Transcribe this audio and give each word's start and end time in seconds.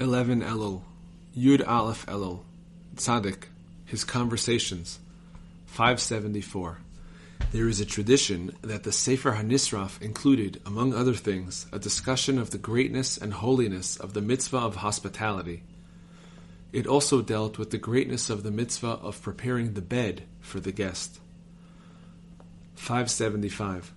11 0.00 0.42
Elul, 0.42 0.82
Yud 1.36 1.66
Aleph 1.66 2.06
Elul, 2.06 2.42
Tzaddik, 2.94 3.46
His 3.84 4.04
Conversations, 4.04 5.00
574. 5.66 6.78
There 7.50 7.66
is 7.66 7.80
a 7.80 7.84
tradition 7.84 8.54
that 8.62 8.84
the 8.84 8.92
Sefer 8.92 9.32
HaNisraf 9.32 10.00
included, 10.00 10.62
among 10.64 10.94
other 10.94 11.14
things, 11.14 11.66
a 11.72 11.80
discussion 11.80 12.38
of 12.38 12.50
the 12.50 12.58
greatness 12.58 13.18
and 13.18 13.34
holiness 13.34 13.96
of 13.96 14.14
the 14.14 14.20
mitzvah 14.20 14.58
of 14.58 14.76
hospitality. 14.76 15.64
It 16.72 16.86
also 16.86 17.20
dealt 17.20 17.58
with 17.58 17.70
the 17.70 17.78
greatness 17.78 18.30
of 18.30 18.44
the 18.44 18.52
mitzvah 18.52 19.00
of 19.02 19.20
preparing 19.20 19.74
the 19.74 19.82
bed 19.82 20.22
for 20.40 20.60
the 20.60 20.70
guest. 20.70 21.18
575. 22.76 23.92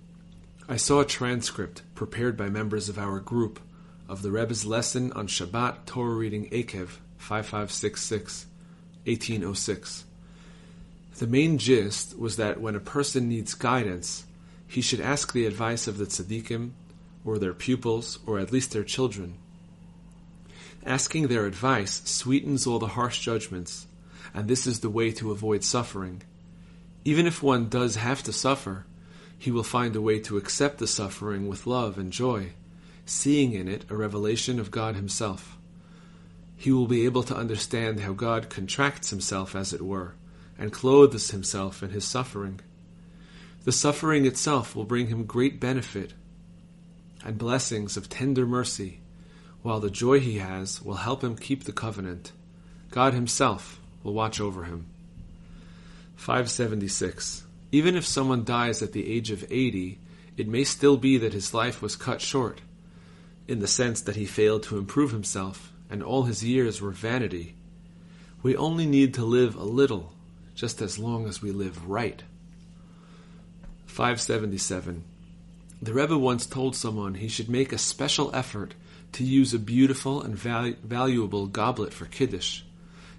I 0.67 0.77
saw 0.77 1.01
a 1.01 1.05
transcript 1.05 1.83
prepared 1.93 2.35
by 2.37 2.49
members 2.49 2.89
of 2.89 2.97
our 2.97 3.19
group 3.19 3.59
of 4.11 4.23
the 4.23 4.29
Rebbe's 4.29 4.65
lesson 4.65 5.13
on 5.13 5.25
Shabbat 5.25 5.85
Torah 5.85 6.15
reading 6.15 6.49
Eikev 6.49 6.97
5566 7.15 8.45
1806. 9.05 10.03
The 11.17 11.27
main 11.27 11.57
gist 11.57 12.19
was 12.19 12.35
that 12.35 12.59
when 12.59 12.75
a 12.75 12.81
person 12.81 13.29
needs 13.29 13.53
guidance, 13.53 14.25
he 14.67 14.81
should 14.81 14.99
ask 14.99 15.31
the 15.31 15.45
advice 15.45 15.87
of 15.87 15.97
the 15.97 16.03
tzaddikim, 16.03 16.71
or 17.23 17.39
their 17.39 17.53
pupils, 17.53 18.19
or 18.25 18.37
at 18.37 18.51
least 18.51 18.73
their 18.73 18.83
children. 18.83 19.35
Asking 20.85 21.29
their 21.29 21.45
advice 21.45 22.01
sweetens 22.03 22.67
all 22.67 22.79
the 22.79 22.87
harsh 22.87 23.21
judgments, 23.21 23.87
and 24.33 24.49
this 24.49 24.67
is 24.67 24.81
the 24.81 24.89
way 24.89 25.11
to 25.11 25.31
avoid 25.31 25.63
suffering. 25.63 26.21
Even 27.05 27.25
if 27.25 27.41
one 27.41 27.69
does 27.69 27.95
have 27.95 28.23
to 28.23 28.33
suffer, 28.33 28.85
he 29.39 29.51
will 29.51 29.63
find 29.63 29.95
a 29.95 30.01
way 30.01 30.19
to 30.19 30.35
accept 30.35 30.79
the 30.79 30.87
suffering 30.87 31.47
with 31.47 31.65
love 31.65 31.97
and 31.97 32.11
joy, 32.11 32.51
seeing 33.11 33.53
in 33.53 33.67
it 33.67 33.85
a 33.89 33.95
revelation 33.95 34.59
of 34.59 34.71
God 34.71 34.95
Himself. 34.95 35.57
He 36.55 36.71
will 36.71 36.87
be 36.87 37.05
able 37.05 37.23
to 37.23 37.35
understand 37.35 37.99
how 37.99 38.13
God 38.13 38.49
contracts 38.49 39.09
Himself, 39.09 39.55
as 39.55 39.73
it 39.73 39.81
were, 39.81 40.15
and 40.57 40.71
clothes 40.71 41.31
Himself 41.31 41.83
in 41.83 41.89
His 41.89 42.05
suffering. 42.05 42.59
The 43.63 43.71
suffering 43.71 44.25
itself 44.25 44.75
will 44.75 44.85
bring 44.85 45.07
him 45.07 45.25
great 45.25 45.59
benefit 45.59 46.13
and 47.23 47.37
blessings 47.37 47.95
of 47.95 48.09
tender 48.09 48.47
mercy, 48.47 48.99
while 49.61 49.79
the 49.79 49.91
joy 49.91 50.19
he 50.19 50.39
has 50.39 50.81
will 50.81 50.95
help 50.95 51.23
him 51.23 51.35
keep 51.35 51.65
the 51.65 51.71
covenant. 51.71 52.31
God 52.89 53.13
Himself 53.13 53.79
will 54.03 54.13
watch 54.13 54.39
over 54.39 54.63
him. 54.63 54.87
576. 56.15 57.43
Even 57.71 57.95
if 57.95 58.05
someone 58.05 58.43
dies 58.43 58.81
at 58.81 58.93
the 58.93 59.07
age 59.11 59.29
of 59.29 59.45
80, 59.51 59.99
it 60.37 60.47
may 60.47 60.63
still 60.63 60.97
be 60.97 61.17
that 61.19 61.33
his 61.33 61.53
life 61.53 61.81
was 61.81 61.95
cut 61.95 62.19
short, 62.19 62.61
in 63.51 63.59
the 63.59 63.67
sense 63.67 63.99
that 63.99 64.15
he 64.15 64.25
failed 64.25 64.63
to 64.63 64.77
improve 64.77 65.11
himself, 65.11 65.73
and 65.89 66.01
all 66.01 66.23
his 66.23 66.41
years 66.41 66.79
were 66.79 66.91
vanity. 66.91 67.53
We 68.41 68.55
only 68.55 68.85
need 68.85 69.13
to 69.15 69.25
live 69.25 69.55
a 69.55 69.63
little, 69.63 70.13
just 70.55 70.81
as 70.81 70.97
long 70.97 71.27
as 71.27 71.41
we 71.41 71.51
live 71.51 71.89
right. 71.89 72.23
577. 73.87 75.03
The 75.81 75.93
Rebbe 75.93 76.17
once 76.17 76.45
told 76.45 76.77
someone 76.77 77.15
he 77.15 77.27
should 77.27 77.49
make 77.49 77.73
a 77.73 77.77
special 77.77 78.33
effort 78.33 78.73
to 79.11 79.25
use 79.25 79.53
a 79.53 79.59
beautiful 79.59 80.21
and 80.21 80.33
val- 80.33 80.75
valuable 80.81 81.47
goblet 81.47 81.93
for 81.93 82.05
Kiddush, 82.05 82.61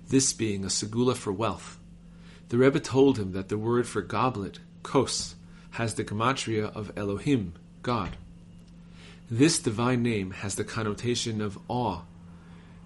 this 0.08 0.32
being 0.32 0.64
a 0.64 0.68
segula 0.68 1.14
for 1.14 1.30
wealth. 1.30 1.78
The 2.48 2.56
Rebbe 2.56 2.80
told 2.80 3.18
him 3.18 3.32
that 3.32 3.50
the 3.50 3.58
word 3.58 3.86
for 3.86 4.00
goblet, 4.00 4.60
kos, 4.82 5.34
has 5.72 5.92
the 5.92 6.04
gematria 6.04 6.74
of 6.74 6.90
Elohim, 6.96 7.52
God. 7.82 8.16
This 9.32 9.58
divine 9.58 10.02
name 10.02 10.32
has 10.32 10.56
the 10.56 10.62
connotation 10.62 11.40
of 11.40 11.58
awe, 11.66 12.02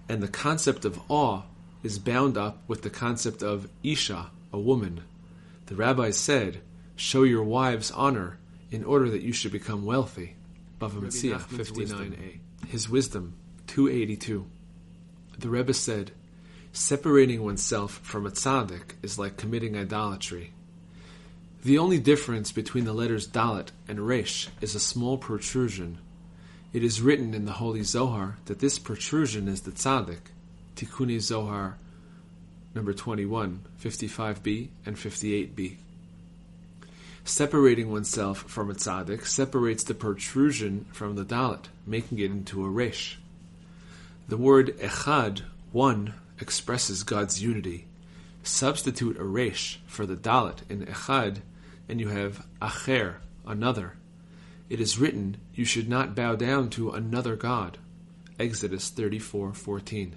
and 0.07 0.23
the 0.23 0.29
concept 0.29 0.85
of 0.85 0.97
awe 1.09 1.41
is 1.83 1.99
bound 1.99 2.37
up 2.37 2.63
with 2.69 2.83
the 2.83 2.89
concept 2.89 3.43
of 3.43 3.67
Isha, 3.83 4.31
a 4.53 4.57
woman. 4.57 5.01
The 5.65 5.75
rabbi 5.75 6.11
said, 6.11 6.61
Show 6.95 7.23
your 7.23 7.43
wives 7.43 7.91
honor 7.91 8.37
in 8.71 8.85
order 8.85 9.09
that 9.09 9.23
you 9.23 9.33
should 9.33 9.51
become 9.51 9.83
wealthy. 9.83 10.37
Bava 10.79 11.01
Metzia 11.01 11.37
59a. 11.37 12.39
His 12.65 12.87
wisdom, 12.87 13.33
282. 13.67 14.45
The 15.39 15.49
Rebbe 15.49 15.73
said, 15.73 16.11
Separating 16.71 17.43
oneself 17.43 17.99
from 18.03 18.25
a 18.25 18.31
tzaddik 18.31 18.93
is 19.03 19.19
like 19.19 19.35
committing 19.35 19.75
idolatry. 19.75 20.53
The 21.65 21.77
only 21.77 21.99
difference 21.99 22.53
between 22.53 22.85
the 22.85 22.93
letters 22.93 23.27
dalet 23.27 23.71
and 23.89 24.07
resh 24.07 24.47
is 24.61 24.75
a 24.75 24.79
small 24.79 25.17
protrusion. 25.17 25.97
It 26.73 26.83
is 26.83 27.01
written 27.01 27.33
in 27.33 27.45
the 27.45 27.53
Holy 27.53 27.83
Zohar 27.83 28.37
that 28.45 28.59
this 28.59 28.77
protrusion 28.77 29.47
is 29.47 29.61
the 29.61 29.71
tzaddik, 29.71 30.31
Tikkunei 30.75 31.21
Zohar 31.21 31.77
number 32.75 32.93
21, 32.93 33.61
55b 33.81 34.67
and 34.85 34.97
58b. 34.97 35.77
Separating 37.23 37.89
oneself 37.89 38.39
from 38.43 38.69
a 38.69 38.73
tzaddik 38.73 39.25
separates 39.25 39.83
the 39.83 39.93
protrusion 39.93 40.85
from 40.91 41.15
the 41.15 41.25
dalet, 41.25 41.65
making 41.85 42.19
it 42.19 42.31
into 42.31 42.63
a 42.65 42.69
resh. 42.69 43.17
The 44.27 44.37
word 44.37 44.77
echad, 44.77 45.41
one, 45.71 46.13
expresses 46.39 47.03
God's 47.03 47.41
unity. 47.41 47.85
Substitute 48.43 49.17
a 49.17 49.23
resh 49.23 49.79
for 49.87 50.05
the 50.05 50.15
dalet 50.15 50.59
in 50.69 50.85
echad, 50.85 51.37
and 51.87 51.99
you 51.99 52.09
have 52.09 52.45
acher, 52.61 53.15
another. 53.45 53.93
It 54.69 54.79
is 54.79 54.99
written, 54.99 55.37
"You 55.53 55.65
should 55.65 55.87
not 55.87 56.15
bow 56.15 56.35
down 56.35 56.69
to 56.71 56.91
another 56.91 57.35
god." 57.35 57.77
Exodus 58.39 58.89
34:14. 58.89 60.15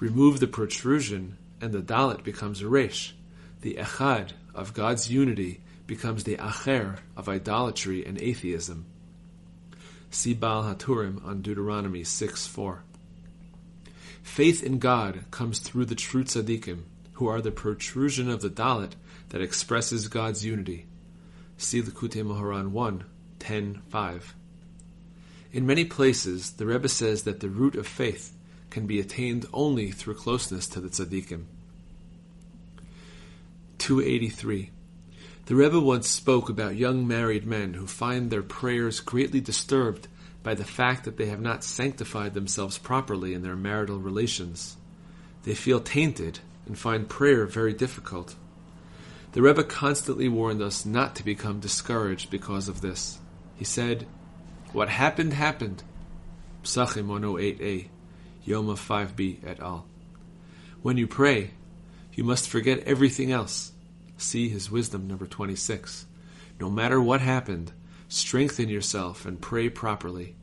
Remove 0.00 0.38
the 0.38 0.46
protrusion, 0.46 1.36
and 1.60 1.72
the 1.72 1.82
dalet 1.82 2.22
becomes 2.22 2.60
a 2.60 2.68
resh. 2.68 3.14
The 3.62 3.74
echad 3.74 4.30
of 4.54 4.74
God's 4.74 5.10
unity 5.10 5.60
becomes 5.86 6.24
the 6.24 6.36
acher 6.36 6.98
of 7.16 7.28
idolatry 7.28 8.06
and 8.06 8.20
atheism. 8.20 8.84
See 10.10 10.34
Baal 10.34 10.62
Haturim 10.62 11.24
on 11.24 11.42
Deuteronomy 11.42 12.04
6:4. 12.04 12.82
Faith 14.22 14.62
in 14.62 14.78
God 14.78 15.24
comes 15.30 15.58
through 15.58 15.86
the 15.86 15.94
true 15.94 16.24
tzaddikim, 16.24 16.82
who 17.14 17.26
are 17.26 17.40
the 17.40 17.50
protrusion 17.50 18.30
of 18.30 18.40
the 18.40 18.50
dalet 18.50 18.92
that 19.30 19.40
expresses 19.40 20.06
God's 20.08 20.44
unity. 20.44 20.86
See 21.56 21.80
the 21.80 21.90
Likutei 21.90 22.24
Moharan 22.24 22.68
1, 22.68 23.04
10, 23.38 23.82
5. 23.88 24.34
In 25.52 25.66
many 25.66 25.84
places, 25.84 26.52
the 26.52 26.66
Rebbe 26.66 26.88
says 26.88 27.22
that 27.22 27.40
the 27.40 27.48
root 27.48 27.74
of 27.74 27.86
faith 27.86 28.34
can 28.70 28.86
be 28.86 29.00
attained 29.00 29.46
only 29.52 29.90
through 29.90 30.14
closeness 30.14 30.66
to 30.68 30.80
the 30.80 30.88
tzaddikim. 30.88 31.44
283. 33.78 34.70
The 35.46 35.54
Rebbe 35.54 35.80
once 35.80 36.08
spoke 36.08 36.50
about 36.50 36.76
young 36.76 37.08
married 37.08 37.46
men 37.46 37.72
who 37.74 37.86
find 37.86 38.30
their 38.30 38.42
prayers 38.42 39.00
greatly 39.00 39.40
disturbed 39.40 40.06
by 40.42 40.54
the 40.54 40.64
fact 40.64 41.04
that 41.04 41.16
they 41.16 41.26
have 41.26 41.40
not 41.40 41.64
sanctified 41.64 42.34
themselves 42.34 42.76
properly 42.76 43.32
in 43.32 43.42
their 43.42 43.56
marital 43.56 43.98
relations. 43.98 44.76
They 45.44 45.54
feel 45.54 45.80
tainted 45.80 46.40
and 46.66 46.78
find 46.78 47.08
prayer 47.08 47.46
very 47.46 47.72
difficult. 47.72 48.34
The 49.32 49.40
Rebbe 49.42 49.64
constantly 49.64 50.28
warned 50.28 50.60
us 50.60 50.84
not 50.84 51.16
to 51.16 51.24
become 51.24 51.60
discouraged 51.60 52.30
because 52.30 52.68
of 52.68 52.80
this. 52.80 53.18
He 53.58 53.64
said, 53.64 54.06
What 54.72 54.88
happened, 54.88 55.32
happened. 55.34 55.82
Psachim 56.62 57.06
108a, 57.06 57.88
Yoma 58.46 58.76
5b 58.76 59.44
et 59.44 59.60
al. 59.60 59.84
When 60.80 60.96
you 60.96 61.08
pray, 61.08 61.50
you 62.14 62.22
must 62.22 62.48
forget 62.48 62.80
everything 62.80 63.32
else. 63.32 63.72
See 64.16 64.48
his 64.48 64.70
wisdom 64.70 65.08
number 65.08 65.26
26. 65.26 66.06
No 66.60 66.70
matter 66.70 67.00
what 67.00 67.20
happened, 67.20 67.72
strengthen 68.08 68.68
yourself 68.68 69.26
and 69.26 69.40
pray 69.40 69.68
properly. 69.68 70.36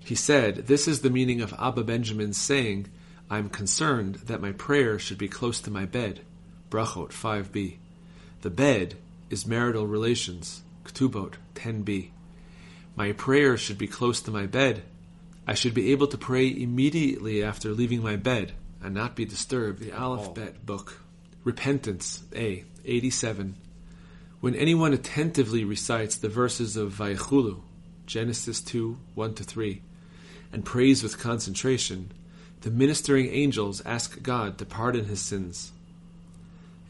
He 0.00 0.14
said, 0.14 0.66
This 0.66 0.88
is 0.88 1.02
the 1.02 1.10
meaning 1.10 1.40
of 1.42 1.54
Abba 1.58 1.84
Benjamin's 1.84 2.38
saying, 2.38 2.88
I 3.30 3.38
am 3.38 3.48
concerned 3.48 4.16
that 4.26 4.40
my 4.40 4.52
prayer 4.52 4.98
should 4.98 5.18
be 5.18 5.28
close 5.28 5.60
to 5.60 5.70
my 5.70 5.84
bed. 5.84 6.20
Brachot 6.70 7.10
5b. 7.10 7.76
The 8.40 8.50
bed 8.50 8.96
is 9.30 9.46
marital 9.46 9.86
relations. 9.86 10.61
Ktubot 10.84 11.34
10b. 11.54 12.10
My 12.96 13.12
prayer 13.12 13.56
should 13.56 13.78
be 13.78 13.86
close 13.86 14.20
to 14.22 14.30
my 14.30 14.46
bed. 14.46 14.82
I 15.46 15.54
should 15.54 15.74
be 15.74 15.92
able 15.92 16.06
to 16.08 16.18
pray 16.18 16.48
immediately 16.48 17.42
after 17.42 17.70
leaving 17.70 18.02
my 18.02 18.16
bed 18.16 18.52
and 18.82 18.94
not 18.94 19.16
be 19.16 19.24
disturbed. 19.24 19.80
The 19.80 19.92
Aleph 19.92 20.28
oh. 20.28 20.32
Bet 20.32 20.66
book. 20.66 21.00
Repentance, 21.44 22.22
A, 22.34 22.64
87. 22.84 23.56
When 24.40 24.54
anyone 24.54 24.92
attentively 24.92 25.64
recites 25.64 26.16
the 26.16 26.28
verses 26.28 26.76
of 26.76 26.94
Vayechulu, 26.94 27.60
Genesis 28.06 28.60
2, 28.60 28.98
1 29.14 29.34
to 29.34 29.44
3, 29.44 29.82
and 30.52 30.64
prays 30.64 31.02
with 31.02 31.18
concentration, 31.18 32.12
the 32.60 32.70
ministering 32.70 33.28
angels 33.28 33.82
ask 33.84 34.22
God 34.22 34.58
to 34.58 34.64
pardon 34.64 35.06
his 35.06 35.20
sins. 35.20 35.72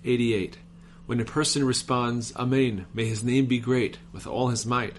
88. 0.04 0.58
When 1.06 1.20
a 1.20 1.24
person 1.24 1.64
responds, 1.64 2.34
Amen, 2.36 2.86
may 2.94 3.06
his 3.06 3.24
name 3.24 3.46
be 3.46 3.58
great, 3.58 3.98
with 4.12 4.26
all 4.26 4.48
his 4.48 4.64
might, 4.64 4.96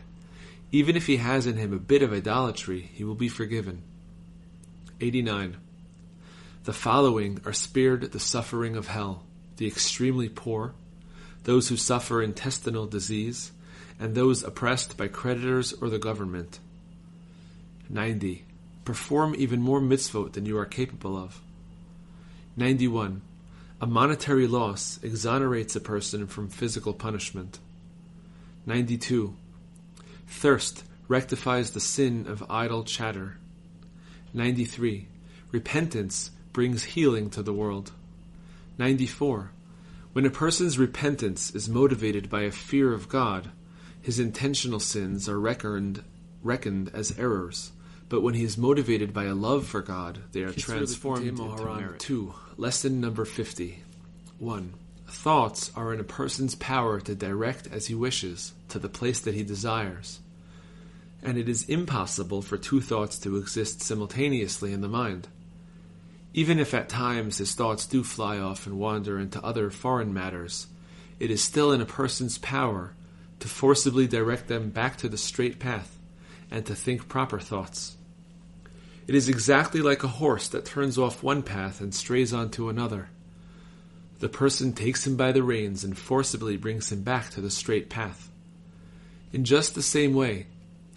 even 0.71 0.95
if 0.95 1.07
he 1.07 1.17
has 1.17 1.45
in 1.45 1.57
him 1.57 1.71
a 1.71 1.77
bit 1.77 2.01
of 2.01 2.11
idolatry, 2.11 2.89
he 2.93 3.03
will 3.03 3.15
be 3.15 3.29
forgiven. 3.29 3.83
89. 4.99 5.57
The 6.63 6.73
following 6.73 7.39
are 7.45 7.53
spared 7.53 8.11
the 8.11 8.19
suffering 8.19 8.75
of 8.75 8.87
hell 8.87 9.23
the 9.57 9.67
extremely 9.67 10.29
poor, 10.29 10.73
those 11.43 11.67
who 11.67 11.77
suffer 11.77 12.21
intestinal 12.21 12.87
disease, 12.87 13.51
and 13.99 14.15
those 14.15 14.43
oppressed 14.43 14.97
by 14.97 15.07
creditors 15.07 15.73
or 15.73 15.89
the 15.89 15.99
government. 15.99 16.59
90. 17.89 18.45
Perform 18.85 19.35
even 19.37 19.61
more 19.61 19.79
mitzvot 19.79 20.33
than 20.33 20.45
you 20.45 20.57
are 20.57 20.65
capable 20.65 21.15
of. 21.15 21.41
91. 22.57 23.21
A 23.83 23.85
monetary 23.85 24.47
loss 24.47 24.97
exonerates 25.03 25.75
a 25.75 25.81
person 25.81 26.25
from 26.25 26.47
physical 26.47 26.93
punishment. 26.93 27.59
92. 28.65 29.35
Thirst 30.25 30.85
rectifies 31.09 31.71
the 31.71 31.81
sin 31.81 32.25
of 32.25 32.49
idle 32.49 32.85
chatter. 32.85 33.35
93. 34.33 35.09
Repentance 35.51 36.31
brings 36.53 36.85
healing 36.95 37.29
to 37.31 37.43
the 37.43 37.51
world. 37.51 37.91
94. 38.77 39.51
When 40.13 40.25
a 40.25 40.29
person's 40.29 40.79
repentance 40.79 41.53
is 41.53 41.67
motivated 41.67 42.29
by 42.29 42.43
a 42.43 42.51
fear 42.51 42.93
of 42.93 43.09
God, 43.09 43.51
his 44.01 44.17
intentional 44.17 44.79
sins 44.79 45.27
are 45.27 45.41
reckoned, 45.41 46.05
reckoned 46.41 46.89
as 46.93 47.19
errors. 47.19 47.73
But 48.09 48.21
when 48.21 48.33
he 48.33 48.43
is 48.43 48.57
motivated 48.57 49.13
by 49.13 49.25
a 49.25 49.35
love 49.35 49.65
for 49.67 49.81
God, 49.81 50.19
they 50.31 50.41
are 50.41 50.51
transformed 50.51 51.27
into 51.27 51.43
merit. 51.43 51.99
2. 51.99 52.33
Lesson 52.57 53.01
number 53.01 53.25
50. 53.25 53.79
1. 54.39 54.73
Thoughts 55.07 55.71
are 55.75 55.93
in 55.93 55.99
a 55.99 56.03
person's 56.03 56.55
power 56.55 56.99
to 56.99 57.15
direct 57.15 57.67
as 57.71 57.87
he 57.87 57.95
wishes 57.95 58.53
to 58.69 58.79
the 58.79 58.89
place 58.89 59.19
that 59.21 59.33
he 59.33 59.43
desires. 59.43 60.19
And 61.21 61.37
it 61.37 61.47
is 61.47 61.69
impossible 61.69 62.41
for 62.41 62.57
two 62.57 62.81
thoughts 62.81 63.17
to 63.19 63.37
exist 63.37 63.81
simultaneously 63.81 64.73
in 64.73 64.81
the 64.81 64.87
mind. 64.87 65.27
Even 66.33 66.59
if 66.59 66.73
at 66.73 66.89
times 66.89 67.37
his 67.37 67.53
thoughts 67.53 67.85
do 67.85 68.03
fly 68.03 68.39
off 68.39 68.65
and 68.65 68.79
wander 68.79 69.19
into 69.19 69.43
other 69.43 69.69
foreign 69.69 70.13
matters, 70.13 70.67
it 71.19 71.31
is 71.31 71.43
still 71.43 71.71
in 71.71 71.79
a 71.79 71.85
person's 71.85 72.37
power 72.39 72.93
to 73.39 73.47
forcibly 73.47 74.07
direct 74.07 74.47
them 74.47 74.69
back 74.69 74.97
to 74.97 75.07
the 75.07 75.17
straight 75.17 75.59
path 75.59 75.97
and 76.53 76.65
to 76.67 76.75
think 76.75 77.09
proper 77.09 77.39
thoughts. 77.39 77.97
It 79.07 79.15
is 79.15 79.27
exactly 79.27 79.81
like 79.81 80.03
a 80.03 80.07
horse 80.07 80.47
that 80.49 80.63
turns 80.63 80.97
off 80.97 81.23
one 81.23 81.41
path 81.41 81.81
and 81.81 81.93
strays 81.93 82.31
onto 82.31 82.69
another. 82.69 83.09
The 84.19 84.29
person 84.29 84.71
takes 84.71 85.05
him 85.05 85.17
by 85.17 85.31
the 85.31 85.43
reins 85.43 85.83
and 85.83 85.97
forcibly 85.97 86.55
brings 86.55 86.91
him 86.91 87.01
back 87.01 87.31
to 87.31 87.41
the 87.41 87.49
straight 87.49 87.89
path. 87.89 88.29
In 89.33 89.43
just 89.43 89.73
the 89.73 89.81
same 89.81 90.13
way, 90.13 90.45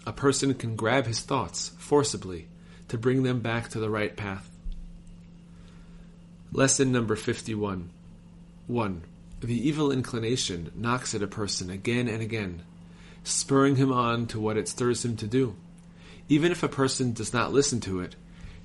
a 0.05 0.13
person 0.13 0.53
can 0.53 0.75
grab 0.75 1.07
his 1.07 1.21
thoughts 1.21 1.71
forcibly 1.79 2.47
to 2.87 2.97
bring 2.97 3.23
them 3.23 3.39
back 3.39 3.67
to 3.69 3.79
the 3.79 3.89
right 3.89 4.15
path. 4.15 4.49
Lesson 6.53 6.91
number 6.91 7.15
51 7.15 7.89
1. 8.67 9.01
The 9.41 9.67
evil 9.67 9.91
inclination 9.91 10.71
knocks 10.75 11.15
at 11.15 11.23
a 11.23 11.27
person 11.27 11.69
again 11.69 12.07
and 12.07 12.21
again, 12.21 12.63
spurring 13.29 13.75
him 13.75 13.91
on 13.91 14.27
to 14.27 14.39
what 14.39 14.57
it 14.57 14.67
stirs 14.67 15.03
him 15.03 15.15
to 15.17 15.27
do. 15.27 15.55
Even 16.29 16.51
if 16.51 16.63
a 16.63 16.67
person 16.67 17.13
does 17.13 17.33
not 17.33 17.53
listen 17.53 17.79
to 17.81 17.99
it, 17.99 18.15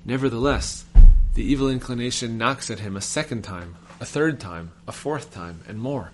nevertheless, 0.05 0.85
the 1.33 1.43
evil 1.43 1.69
inclination 1.69 2.37
knocks 2.37 2.69
at 2.69 2.79
him 2.79 2.95
a 2.95 3.01
second 3.01 3.43
time, 3.43 3.75
a 3.99 4.05
third 4.05 4.39
time, 4.39 4.71
a 4.87 4.91
fourth 4.91 5.33
time, 5.33 5.61
and 5.67 5.79
more. 5.79 6.11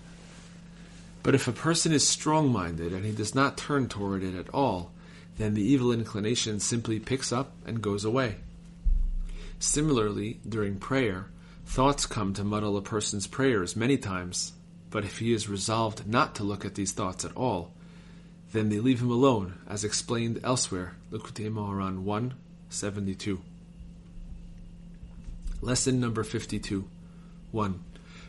But 1.22 1.34
if 1.34 1.48
a 1.48 1.52
person 1.52 1.92
is 1.92 2.06
strong 2.06 2.50
minded 2.50 2.92
and 2.92 3.04
he 3.04 3.12
does 3.12 3.34
not 3.34 3.58
turn 3.58 3.88
toward 3.88 4.22
it 4.22 4.34
at 4.34 4.48
all, 4.54 4.92
then 5.36 5.54
the 5.54 5.62
evil 5.62 5.92
inclination 5.92 6.60
simply 6.60 6.98
picks 6.98 7.32
up 7.32 7.52
and 7.66 7.82
goes 7.82 8.04
away. 8.04 8.36
Similarly, 9.58 10.40
during 10.48 10.78
prayer, 10.78 11.26
Thoughts 11.70 12.04
come 12.04 12.34
to 12.34 12.42
muddle 12.42 12.76
a 12.76 12.82
person's 12.82 13.28
prayers 13.28 13.76
many 13.76 13.96
times, 13.96 14.54
but 14.90 15.04
if 15.04 15.20
he 15.20 15.32
is 15.32 15.48
resolved 15.48 16.04
not 16.04 16.34
to 16.34 16.42
look 16.42 16.64
at 16.64 16.74
these 16.74 16.90
thoughts 16.90 17.24
at 17.24 17.36
all, 17.36 17.72
then 18.52 18.68
they 18.68 18.80
leave 18.80 19.00
him 19.00 19.10
alone, 19.10 19.58
as 19.68 19.84
explained 19.84 20.40
elsewhere. 20.42 20.96
Likutei 21.12 21.50
Moharan 21.50 22.02
1 22.02 22.34
72. 22.68 23.40
Lesson 25.60 26.00
number 26.00 26.24
52 26.24 26.88
1. 27.52 27.84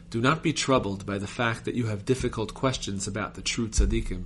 Do 0.10 0.20
not 0.20 0.44
be 0.44 0.52
troubled 0.52 1.06
by 1.06 1.18
the 1.18 1.28
fact 1.28 1.64
that 1.66 1.76
you 1.76 1.86
have 1.86 2.06
difficult 2.06 2.54
questions 2.54 3.08
about 3.08 3.36
the 3.36 3.42
true 3.42 3.70
tzaddikim. 3.70 4.26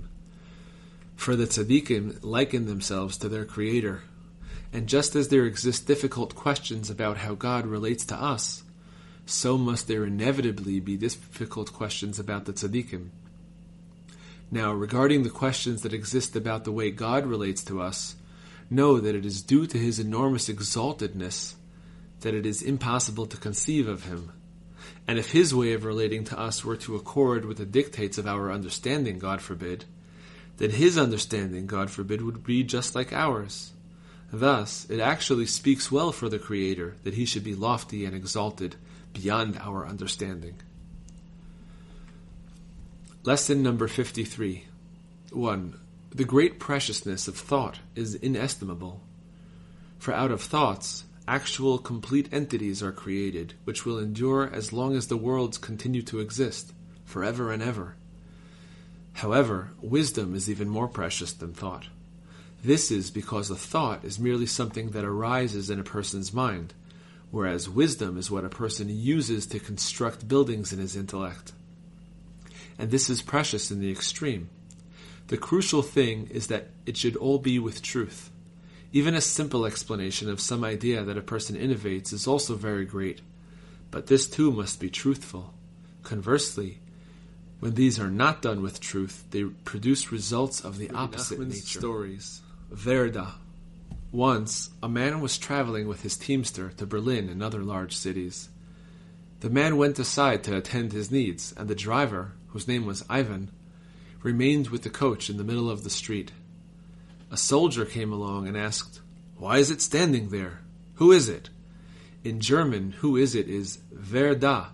For 1.14 1.36
the 1.36 1.46
tzaddikim 1.46 2.18
liken 2.22 2.66
themselves 2.66 3.16
to 3.18 3.28
their 3.28 3.44
Creator, 3.44 4.02
and 4.72 4.88
just 4.88 5.14
as 5.14 5.28
there 5.28 5.44
exist 5.44 5.86
difficult 5.86 6.34
questions 6.34 6.90
about 6.90 7.18
how 7.18 7.34
God 7.34 7.66
relates 7.66 8.04
to 8.06 8.16
us, 8.16 8.64
so 9.24 9.56
must 9.56 9.88
there 9.88 10.04
inevitably 10.04 10.80
be 10.80 10.96
difficult 10.96 11.72
questions 11.72 12.18
about 12.18 12.44
the 12.44 12.52
tzaddikim. 12.52 13.10
Now, 14.50 14.72
regarding 14.72 15.22
the 15.22 15.30
questions 15.30 15.82
that 15.82 15.92
exist 15.92 16.36
about 16.36 16.64
the 16.64 16.72
way 16.72 16.90
God 16.90 17.26
relates 17.26 17.64
to 17.64 17.80
us, 17.80 18.14
know 18.70 19.00
that 19.00 19.14
it 19.14 19.26
is 19.26 19.42
due 19.42 19.66
to 19.66 19.78
his 19.78 19.98
enormous 19.98 20.48
exaltedness 20.48 21.54
that 22.20 22.34
it 22.34 22.46
is 22.46 22.62
impossible 22.62 23.26
to 23.26 23.36
conceive 23.36 23.88
of 23.88 24.04
him. 24.04 24.32
And 25.06 25.18
if 25.18 25.32
his 25.32 25.54
way 25.54 25.72
of 25.72 25.84
relating 25.84 26.24
to 26.24 26.38
us 26.38 26.64
were 26.64 26.76
to 26.78 26.96
accord 26.96 27.44
with 27.44 27.58
the 27.58 27.66
dictates 27.66 28.18
of 28.18 28.26
our 28.26 28.50
understanding, 28.50 29.18
God 29.18 29.40
forbid, 29.40 29.84
then 30.56 30.70
his 30.70 30.96
understanding, 30.96 31.66
God 31.66 31.90
forbid, 31.90 32.22
would 32.22 32.44
be 32.44 32.62
just 32.62 32.94
like 32.94 33.12
ours. 33.12 33.72
Thus, 34.32 34.86
it 34.90 35.00
actually 35.00 35.46
speaks 35.46 35.92
well 35.92 36.10
for 36.10 36.28
the 36.28 36.38
Creator 36.38 36.96
that 37.04 37.14
he 37.14 37.24
should 37.24 37.44
be 37.44 37.54
lofty 37.54 38.04
and 38.04 38.14
exalted 38.14 38.76
beyond 39.12 39.58
our 39.58 39.86
understanding. 39.86 40.56
Lesson 43.26 43.60
number 43.60 43.88
53 43.88 44.66
1. 45.32 45.80
The 46.14 46.24
great 46.24 46.60
preciousness 46.60 47.26
of 47.26 47.36
thought 47.36 47.80
is 47.96 48.14
inestimable. 48.14 49.00
For 49.98 50.14
out 50.14 50.30
of 50.30 50.40
thoughts, 50.40 51.02
actual 51.26 51.78
complete 51.78 52.28
entities 52.32 52.84
are 52.84 52.92
created, 52.92 53.54
which 53.64 53.84
will 53.84 53.98
endure 53.98 54.48
as 54.48 54.72
long 54.72 54.94
as 54.94 55.08
the 55.08 55.16
worlds 55.16 55.58
continue 55.58 56.02
to 56.02 56.20
exist, 56.20 56.72
forever 57.04 57.50
and 57.50 57.64
ever. 57.64 57.96
However, 59.14 59.72
wisdom 59.80 60.36
is 60.36 60.48
even 60.48 60.68
more 60.68 60.86
precious 60.86 61.32
than 61.32 61.52
thought. 61.52 61.88
This 62.62 62.92
is 62.92 63.10
because 63.10 63.50
a 63.50 63.56
thought 63.56 64.04
is 64.04 64.20
merely 64.20 64.46
something 64.46 64.90
that 64.90 65.04
arises 65.04 65.68
in 65.68 65.80
a 65.80 65.82
person's 65.82 66.32
mind 66.32 66.74
whereas 67.32 67.68
wisdom 67.68 68.16
is 68.16 68.30
what 68.30 68.44
a 68.44 68.48
person 68.48 68.88
uses 68.88 69.46
to 69.46 69.58
construct 69.58 70.28
buildings 70.28 70.72
in 70.72 70.78
his 70.78 70.94
intellect. 70.94 71.52
And 72.78 72.90
this 72.90 73.08
is 73.08 73.22
precious 73.22 73.70
in 73.70 73.80
the 73.80 73.90
extreme. 73.90 74.50
The 75.28 75.36
crucial 75.36 75.82
thing 75.82 76.28
is 76.30 76.46
that 76.48 76.68
it 76.84 76.96
should 76.96 77.16
all 77.16 77.38
be 77.38 77.58
with 77.58 77.82
truth. 77.82 78.30
Even 78.92 79.14
a 79.14 79.20
simple 79.20 79.66
explanation 79.66 80.30
of 80.30 80.40
some 80.40 80.62
idea 80.62 81.02
that 81.02 81.18
a 81.18 81.22
person 81.22 81.56
innovates 81.56 82.12
is 82.12 82.26
also 82.26 82.54
very 82.54 82.84
great, 82.84 83.20
but 83.90 84.06
this 84.06 84.28
too 84.28 84.50
must 84.50 84.78
be 84.80 84.88
truthful. 84.88 85.52
Conversely, 86.02 86.78
when 87.58 87.74
these 87.74 87.98
are 87.98 88.10
not 88.10 88.42
done 88.42 88.62
with 88.62 88.80
truth, 88.80 89.24
they 89.30 89.44
produce 89.44 90.12
results 90.12 90.60
of 90.60 90.78
the 90.78 90.90
opposite 90.90 91.40
nature. 91.40 91.78
Stories. 91.78 92.40
Verda, 92.70 93.34
once, 94.12 94.70
a 94.82 94.88
man 94.88 95.20
was 95.20 95.38
traveling 95.38 95.88
with 95.88 96.02
his 96.02 96.16
teamster 96.16 96.70
to 96.76 96.86
Berlin 96.86 97.28
and 97.28 97.42
other 97.42 97.62
large 97.62 97.96
cities. 97.96 98.48
The 99.40 99.50
man 99.50 99.76
went 99.76 99.98
aside 99.98 100.44
to 100.44 100.56
attend 100.56 100.92
his 100.92 101.10
needs, 101.10 101.52
and 101.56 101.68
the 101.68 101.74
driver, 101.74 102.32
whose 102.56 102.66
name 102.66 102.86
was 102.86 103.04
Ivan, 103.10 103.50
remained 104.22 104.68
with 104.68 104.82
the 104.82 104.88
coach 104.88 105.28
in 105.28 105.36
the 105.36 105.44
middle 105.44 105.68
of 105.68 105.84
the 105.84 105.90
street. 105.90 106.32
A 107.30 107.36
soldier 107.36 107.84
came 107.84 108.10
along 108.10 108.48
and 108.48 108.56
asked, 108.56 109.02
Why 109.36 109.58
is 109.58 109.70
it 109.70 109.82
standing 109.82 110.30
there? 110.30 110.60
Who 110.94 111.12
is 111.12 111.28
it? 111.28 111.50
In 112.24 112.40
German, 112.40 112.92
who 112.92 113.14
is 113.14 113.34
it 113.34 113.46
is 113.46 113.80
wer 114.10 114.34
da, 114.34 114.68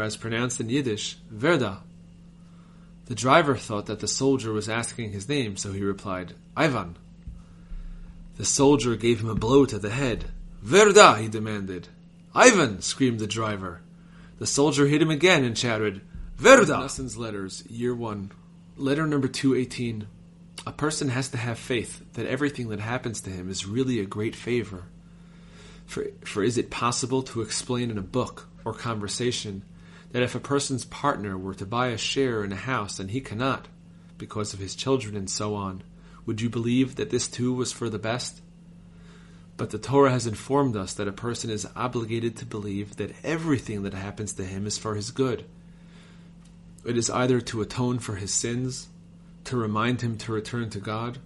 as 0.00 0.16
pronounced 0.16 0.58
in 0.58 0.68
Yiddish, 0.68 1.18
Verda. 1.30 1.84
The 3.06 3.14
driver 3.14 3.56
thought 3.56 3.86
that 3.86 4.00
the 4.00 4.08
soldier 4.08 4.52
was 4.52 4.68
asking 4.68 5.12
his 5.12 5.28
name, 5.28 5.56
so 5.56 5.70
he 5.70 5.84
replied, 5.84 6.34
Ivan. 6.56 6.96
The 8.36 8.44
soldier 8.44 8.96
gave 8.96 9.20
him 9.20 9.28
a 9.28 9.36
blow 9.36 9.64
to 9.64 9.78
the 9.78 9.90
head. 9.90 10.24
Verda, 10.60 11.18
he 11.18 11.28
demanded. 11.28 11.86
Ivan, 12.34 12.82
screamed 12.82 13.20
the 13.20 13.28
driver. 13.28 13.80
The 14.40 14.46
soldier 14.46 14.88
hit 14.88 15.00
him 15.00 15.10
again 15.10 15.44
and 15.44 15.56
shouted, 15.56 16.00
Verda! 16.38 16.78
Nussen's 16.78 17.16
Letters, 17.16 17.64
Year 17.68 17.92
1. 17.92 18.30
Letter 18.76 19.08
number 19.08 19.26
218. 19.26 20.06
A 20.68 20.72
person 20.72 21.08
has 21.08 21.30
to 21.30 21.36
have 21.36 21.58
faith 21.58 22.04
that 22.12 22.26
everything 22.26 22.68
that 22.68 22.78
happens 22.78 23.20
to 23.22 23.30
him 23.30 23.50
is 23.50 23.66
really 23.66 23.98
a 23.98 24.06
great 24.06 24.36
favor. 24.36 24.84
For, 25.86 26.06
for 26.24 26.44
is 26.44 26.56
it 26.56 26.70
possible 26.70 27.24
to 27.24 27.42
explain 27.42 27.90
in 27.90 27.98
a 27.98 28.02
book 28.02 28.46
or 28.64 28.72
conversation 28.72 29.64
that 30.12 30.22
if 30.22 30.36
a 30.36 30.40
person's 30.40 30.84
partner 30.84 31.36
were 31.36 31.54
to 31.54 31.66
buy 31.66 31.88
a 31.88 31.98
share 31.98 32.44
in 32.44 32.52
a 32.52 32.56
house 32.56 33.00
and 33.00 33.10
he 33.10 33.20
cannot, 33.20 33.66
because 34.16 34.54
of 34.54 34.60
his 34.60 34.76
children 34.76 35.16
and 35.16 35.28
so 35.28 35.56
on, 35.56 35.82
would 36.24 36.40
you 36.40 36.48
believe 36.48 36.94
that 36.94 37.10
this 37.10 37.26
too 37.26 37.52
was 37.52 37.72
for 37.72 37.90
the 37.90 37.98
best? 37.98 38.42
But 39.56 39.70
the 39.70 39.78
Torah 39.78 40.12
has 40.12 40.28
informed 40.28 40.76
us 40.76 40.94
that 40.94 41.08
a 41.08 41.12
person 41.12 41.50
is 41.50 41.66
obligated 41.74 42.36
to 42.36 42.46
believe 42.46 42.94
that 42.94 43.16
everything 43.24 43.82
that 43.82 43.94
happens 43.94 44.34
to 44.34 44.44
him 44.44 44.68
is 44.68 44.78
for 44.78 44.94
his 44.94 45.10
good. 45.10 45.44
It 46.88 46.96
is 46.96 47.10
either 47.10 47.42
to 47.42 47.60
atone 47.60 47.98
for 47.98 48.14
his 48.14 48.32
sins, 48.32 48.88
to 49.44 49.58
remind 49.58 50.00
him 50.00 50.16
to 50.16 50.32
return 50.32 50.70
to 50.70 50.80
God, 50.80 51.18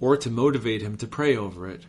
or 0.00 0.16
to 0.16 0.30
motivate 0.30 0.80
him 0.80 0.96
to 0.96 1.06
pray 1.06 1.36
over 1.36 1.68
it. 1.68 1.84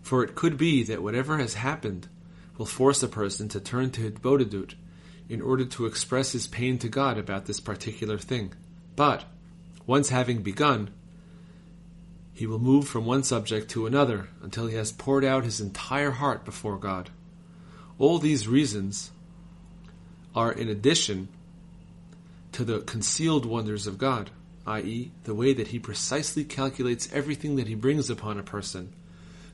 For 0.00 0.24
it 0.24 0.34
could 0.34 0.56
be 0.56 0.82
that 0.84 1.02
whatever 1.02 1.36
has 1.36 1.52
happened 1.52 2.08
will 2.56 2.64
force 2.64 3.02
a 3.02 3.08
person 3.08 3.50
to 3.50 3.60
turn 3.60 3.90
to 3.90 4.10
Hitbodedut 4.10 4.76
in 5.28 5.42
order 5.42 5.66
to 5.66 5.84
express 5.84 6.32
his 6.32 6.46
pain 6.46 6.78
to 6.78 6.88
God 6.88 7.18
about 7.18 7.44
this 7.44 7.60
particular 7.60 8.16
thing. 8.16 8.54
But, 8.96 9.26
once 9.86 10.08
having 10.08 10.40
begun, 10.40 10.88
he 12.32 12.46
will 12.46 12.58
move 12.58 12.88
from 12.88 13.04
one 13.04 13.24
subject 13.24 13.70
to 13.72 13.84
another 13.84 14.30
until 14.40 14.68
he 14.68 14.76
has 14.76 14.90
poured 14.90 15.22
out 15.22 15.44
his 15.44 15.60
entire 15.60 16.12
heart 16.12 16.46
before 16.46 16.78
God. 16.78 17.10
All 17.98 18.18
these 18.18 18.48
reasons 18.48 19.10
are 20.34 20.50
in 20.50 20.70
addition 20.70 21.28
to 22.52 22.64
the 22.64 22.80
concealed 22.80 23.46
wonders 23.46 23.86
of 23.86 23.98
God, 23.98 24.30
i.e., 24.66 25.10
the 25.24 25.34
way 25.34 25.52
that 25.52 25.68
he 25.68 25.78
precisely 25.78 26.44
calculates 26.44 27.12
everything 27.12 27.56
that 27.56 27.66
he 27.66 27.74
brings 27.74 28.10
upon 28.10 28.38
a 28.38 28.42
person, 28.42 28.92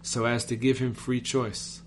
so 0.03 0.27
as 0.27 0.45
to 0.47 0.57
give 0.57 0.79
him 0.79 0.95
free 0.95 1.21
choice. 1.21 1.83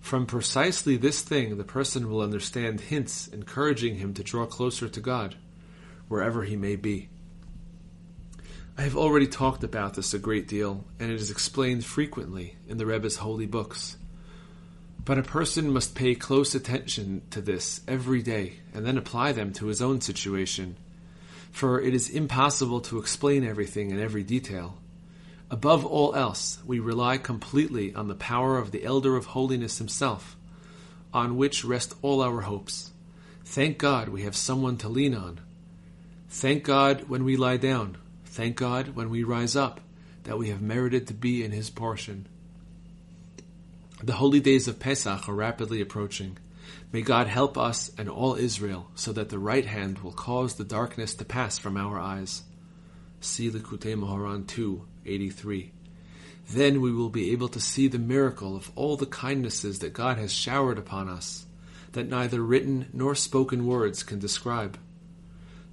From 0.00 0.26
precisely 0.26 0.96
this 0.96 1.22
thing, 1.22 1.56
the 1.58 1.64
person 1.64 2.10
will 2.10 2.20
understand 2.20 2.80
hints 2.80 3.28
encouraging 3.28 3.96
him 3.96 4.14
to 4.14 4.24
draw 4.24 4.46
closer 4.46 4.88
to 4.88 5.00
God, 5.00 5.36
wherever 6.08 6.42
he 6.42 6.56
may 6.56 6.76
be. 6.76 7.08
I 8.76 8.82
have 8.82 8.96
already 8.96 9.26
talked 9.26 9.62
about 9.62 9.94
this 9.94 10.14
a 10.14 10.18
great 10.18 10.48
deal, 10.48 10.84
and 10.98 11.10
it 11.10 11.14
is 11.14 11.30
explained 11.30 11.84
frequently 11.84 12.56
in 12.66 12.78
the 12.78 12.86
Rebbe's 12.86 13.16
holy 13.16 13.46
books. 13.46 13.96
But 15.04 15.18
a 15.18 15.22
person 15.22 15.72
must 15.72 15.94
pay 15.94 16.14
close 16.14 16.54
attention 16.54 17.22
to 17.30 17.40
this 17.40 17.80
every 17.88 18.22
day 18.22 18.60
and 18.72 18.86
then 18.86 18.96
apply 18.96 19.32
them 19.32 19.52
to 19.54 19.66
his 19.66 19.82
own 19.82 20.00
situation, 20.00 20.76
for 21.50 21.80
it 21.80 21.94
is 21.94 22.08
impossible 22.08 22.80
to 22.82 22.98
explain 22.98 23.44
everything 23.44 23.90
in 23.90 24.00
every 24.00 24.22
detail. 24.22 24.78
Above 25.50 25.84
all 25.84 26.14
else, 26.14 26.58
we 26.64 26.78
rely 26.78 27.18
completely 27.18 27.94
on 27.94 28.08
the 28.08 28.14
power 28.14 28.58
of 28.58 28.70
the 28.70 28.84
Elder 28.84 29.16
of 29.16 29.26
Holiness 29.26 29.78
himself, 29.78 30.36
on 31.12 31.36
which 31.36 31.64
rest 31.64 31.94
all 32.00 32.22
our 32.22 32.42
hopes. 32.42 32.92
Thank 33.44 33.78
God 33.78 34.08
we 34.08 34.22
have 34.22 34.36
someone 34.36 34.78
to 34.78 34.88
lean 34.88 35.14
on. 35.14 35.40
Thank 36.28 36.62
God 36.64 37.08
when 37.08 37.24
we 37.24 37.36
lie 37.36 37.58
down, 37.58 37.98
Thank 38.32 38.56
God 38.56 38.96
when 38.96 39.10
we 39.10 39.24
rise 39.24 39.54
up 39.54 39.82
that 40.24 40.38
we 40.38 40.48
have 40.48 40.62
merited 40.62 41.06
to 41.08 41.12
be 41.12 41.44
in 41.44 41.50
His 41.50 41.68
portion. 41.68 42.26
The 44.04 44.14
holy 44.14 44.40
days 44.40 44.66
of 44.66 44.80
Pesach 44.80 45.28
are 45.28 45.34
rapidly 45.34 45.80
approaching. 45.80 46.36
May 46.90 47.02
God 47.02 47.28
help 47.28 47.56
us 47.56 47.92
and 47.96 48.08
all 48.08 48.34
Israel 48.34 48.90
so 48.96 49.12
that 49.12 49.28
the 49.28 49.38
right 49.38 49.64
hand 49.64 50.00
will 50.00 50.10
cause 50.10 50.56
the 50.56 50.64
darkness 50.64 51.14
to 51.14 51.24
pass 51.24 51.56
from 51.56 51.76
our 51.76 52.00
eyes. 52.00 52.42
See 53.20 53.48
Likutei 53.48 53.94
Moharan 53.94 54.48
2, 54.48 54.84
83. 55.06 55.70
Then 56.50 56.80
we 56.80 56.90
will 56.90 57.10
be 57.10 57.30
able 57.30 57.48
to 57.50 57.60
see 57.60 57.86
the 57.86 58.00
miracle 58.00 58.56
of 58.56 58.72
all 58.74 58.96
the 58.96 59.06
kindnesses 59.06 59.78
that 59.78 59.92
God 59.92 60.18
has 60.18 60.32
showered 60.32 60.78
upon 60.78 61.08
us, 61.08 61.46
that 61.92 62.08
neither 62.08 62.42
written 62.42 62.88
nor 62.92 63.14
spoken 63.14 63.68
words 63.68 64.02
can 64.02 64.18
describe. 64.18 64.78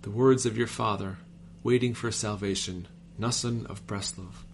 The 0.03 0.11
words 0.11 0.45
of 0.45 0.55
your 0.55 0.67
Father, 0.67 1.17
waiting 1.63 1.95
for 1.95 2.11
salvation, 2.11 2.87
Nussan 3.19 3.65
of 3.65 3.87
Breslov. 3.87 4.45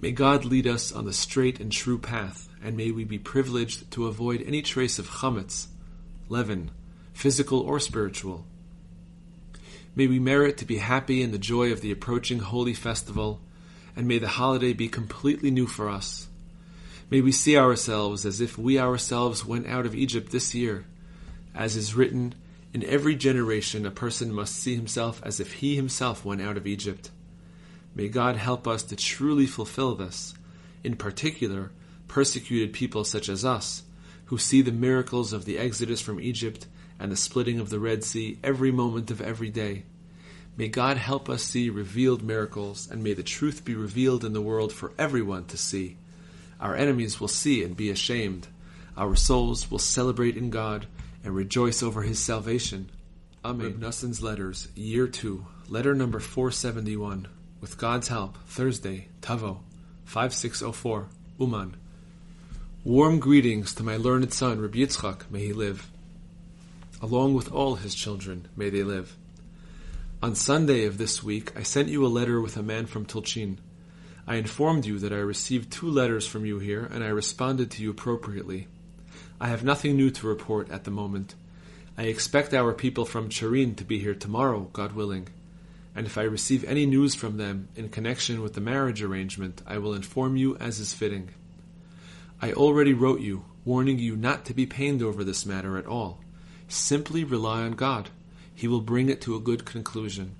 May 0.00 0.12
God 0.12 0.44
lead 0.44 0.66
us 0.66 0.92
on 0.92 1.04
the 1.04 1.12
straight 1.12 1.60
and 1.60 1.70
true 1.70 1.98
path, 1.98 2.48
and 2.62 2.76
may 2.76 2.90
we 2.90 3.04
be 3.04 3.18
privileged 3.18 3.90
to 3.92 4.06
avoid 4.06 4.42
any 4.42 4.62
trace 4.62 4.98
of 4.98 5.08
chametz, 5.08 5.66
leaven, 6.28 6.70
physical 7.12 7.60
or 7.60 7.78
spiritual. 7.78 8.46
May 9.94 10.06
we 10.06 10.18
merit 10.18 10.56
to 10.58 10.64
be 10.64 10.78
happy 10.78 11.22
in 11.22 11.32
the 11.32 11.38
joy 11.38 11.70
of 11.70 11.82
the 11.82 11.92
approaching 11.92 12.38
holy 12.38 12.74
festival, 12.74 13.40
and 13.94 14.08
may 14.08 14.18
the 14.18 14.28
holiday 14.28 14.72
be 14.72 14.88
completely 14.88 15.50
new 15.50 15.66
for 15.66 15.88
us. 15.88 16.28
May 17.10 17.20
we 17.20 17.32
see 17.32 17.58
ourselves 17.58 18.24
as 18.24 18.40
if 18.40 18.56
we 18.56 18.78
ourselves 18.78 19.44
went 19.44 19.66
out 19.66 19.84
of 19.84 19.94
Egypt 19.94 20.32
this 20.32 20.54
year, 20.54 20.86
as 21.54 21.76
is 21.76 21.94
written 21.94 22.34
in 22.72 22.82
every 22.84 23.14
generation, 23.14 23.84
a 23.84 23.90
person 23.90 24.32
must 24.32 24.56
see 24.56 24.74
himself 24.74 25.20
as 25.24 25.40
if 25.40 25.54
he 25.54 25.76
himself 25.76 26.24
went 26.24 26.40
out 26.40 26.56
of 26.56 26.66
Egypt. 26.66 27.10
May 27.94 28.08
God 28.08 28.36
help 28.36 28.66
us 28.66 28.82
to 28.84 28.96
truly 28.96 29.46
fulfill 29.46 29.94
this, 29.94 30.34
in 30.82 30.96
particular, 30.96 31.72
persecuted 32.08 32.72
people 32.72 33.04
such 33.04 33.28
as 33.28 33.44
us, 33.44 33.82
who 34.26 34.38
see 34.38 34.62
the 34.62 34.72
miracles 34.72 35.32
of 35.32 35.44
the 35.44 35.58
exodus 35.58 36.00
from 36.00 36.20
Egypt 36.20 36.66
and 36.98 37.12
the 37.12 37.16
splitting 37.16 37.58
of 37.58 37.70
the 37.70 37.80
Red 37.80 38.04
Sea 38.04 38.38
every 38.42 38.70
moment 38.70 39.10
of 39.10 39.20
every 39.20 39.50
day. 39.50 39.84
May 40.56 40.68
God 40.68 40.96
help 40.98 41.28
us 41.28 41.42
see 41.42 41.70
revealed 41.70 42.22
miracles, 42.22 42.88
and 42.90 43.02
may 43.02 43.14
the 43.14 43.22
truth 43.22 43.64
be 43.64 43.74
revealed 43.74 44.24
in 44.24 44.32
the 44.32 44.42
world 44.42 44.72
for 44.72 44.92
everyone 44.98 45.46
to 45.46 45.56
see. 45.56 45.96
Our 46.60 46.76
enemies 46.76 47.20
will 47.20 47.28
see 47.28 47.64
and 47.64 47.76
be 47.76 47.90
ashamed. 47.90 48.48
Our 48.96 49.16
souls 49.16 49.70
will 49.70 49.78
celebrate 49.78 50.36
in 50.36 50.50
God 50.50 50.86
and 51.24 51.34
rejoice 51.34 51.82
over 51.82 52.02
his 52.02 52.18
salvation. 52.18 52.90
Amen. 53.44 53.80
Nussin's 53.80 54.22
Letters, 54.22 54.68
Year 54.74 55.08
2, 55.08 55.44
Letter 55.68 55.94
number 55.94 56.20
471. 56.20 57.28
With 57.62 57.78
God's 57.78 58.08
help, 58.08 58.38
Thursday, 58.48 59.06
Tavo, 59.20 59.60
5604, 60.04 61.06
Uman. 61.38 61.76
Warm 62.82 63.20
greetings 63.20 63.72
to 63.76 63.84
my 63.84 63.96
learned 63.96 64.32
son, 64.34 64.60
Rabbi 64.60 64.78
Yitzchak, 64.78 65.30
may 65.30 65.46
he 65.46 65.52
live. 65.52 65.88
Along 67.00 67.34
with 67.34 67.52
all 67.52 67.76
his 67.76 67.94
children, 67.94 68.48
may 68.56 68.68
they 68.68 68.82
live. 68.82 69.16
On 70.20 70.34
Sunday 70.34 70.86
of 70.86 70.98
this 70.98 71.22
week, 71.22 71.56
I 71.56 71.62
sent 71.62 71.88
you 71.88 72.04
a 72.04 72.08
letter 72.08 72.40
with 72.40 72.56
a 72.56 72.64
man 72.64 72.86
from 72.86 73.06
Tulchin. 73.06 73.58
I 74.26 74.34
informed 74.34 74.84
you 74.84 74.98
that 74.98 75.12
I 75.12 75.18
received 75.18 75.70
two 75.70 75.88
letters 75.88 76.26
from 76.26 76.44
you 76.44 76.58
here, 76.58 76.84
and 76.84 77.04
I 77.04 77.10
responded 77.10 77.70
to 77.70 77.82
you 77.84 77.92
appropriately. 77.92 78.66
I 79.40 79.46
have 79.46 79.62
nothing 79.62 79.96
new 79.96 80.10
to 80.10 80.26
report 80.26 80.68
at 80.72 80.82
the 80.82 80.90
moment. 80.90 81.36
I 81.96 82.06
expect 82.06 82.54
our 82.54 82.72
people 82.72 83.04
from 83.04 83.28
Turin 83.28 83.76
to 83.76 83.84
be 83.84 84.00
here 84.00 84.16
tomorrow, 84.16 84.68
God 84.72 84.94
willing. 84.94 85.28
And 85.94 86.06
if 86.06 86.16
I 86.16 86.22
receive 86.22 86.64
any 86.64 86.86
news 86.86 87.14
from 87.14 87.36
them 87.36 87.68
in 87.76 87.90
connection 87.90 88.40
with 88.40 88.54
the 88.54 88.60
marriage 88.60 89.02
arrangement, 89.02 89.62
I 89.66 89.78
will 89.78 89.94
inform 89.94 90.36
you 90.36 90.56
as 90.56 90.78
is 90.78 90.94
fitting. 90.94 91.30
I 92.40 92.52
already 92.52 92.94
wrote 92.94 93.20
you, 93.20 93.44
warning 93.64 93.98
you 93.98 94.16
not 94.16 94.44
to 94.46 94.54
be 94.54 94.66
pained 94.66 95.02
over 95.02 95.22
this 95.22 95.44
matter 95.44 95.76
at 95.76 95.86
all. 95.86 96.20
Simply 96.66 97.24
rely 97.24 97.62
on 97.62 97.72
God. 97.72 98.08
He 98.54 98.66
will 98.66 98.80
bring 98.80 99.08
it 99.08 99.20
to 99.22 99.36
a 99.36 99.40
good 99.40 99.64
conclusion. 99.64 100.36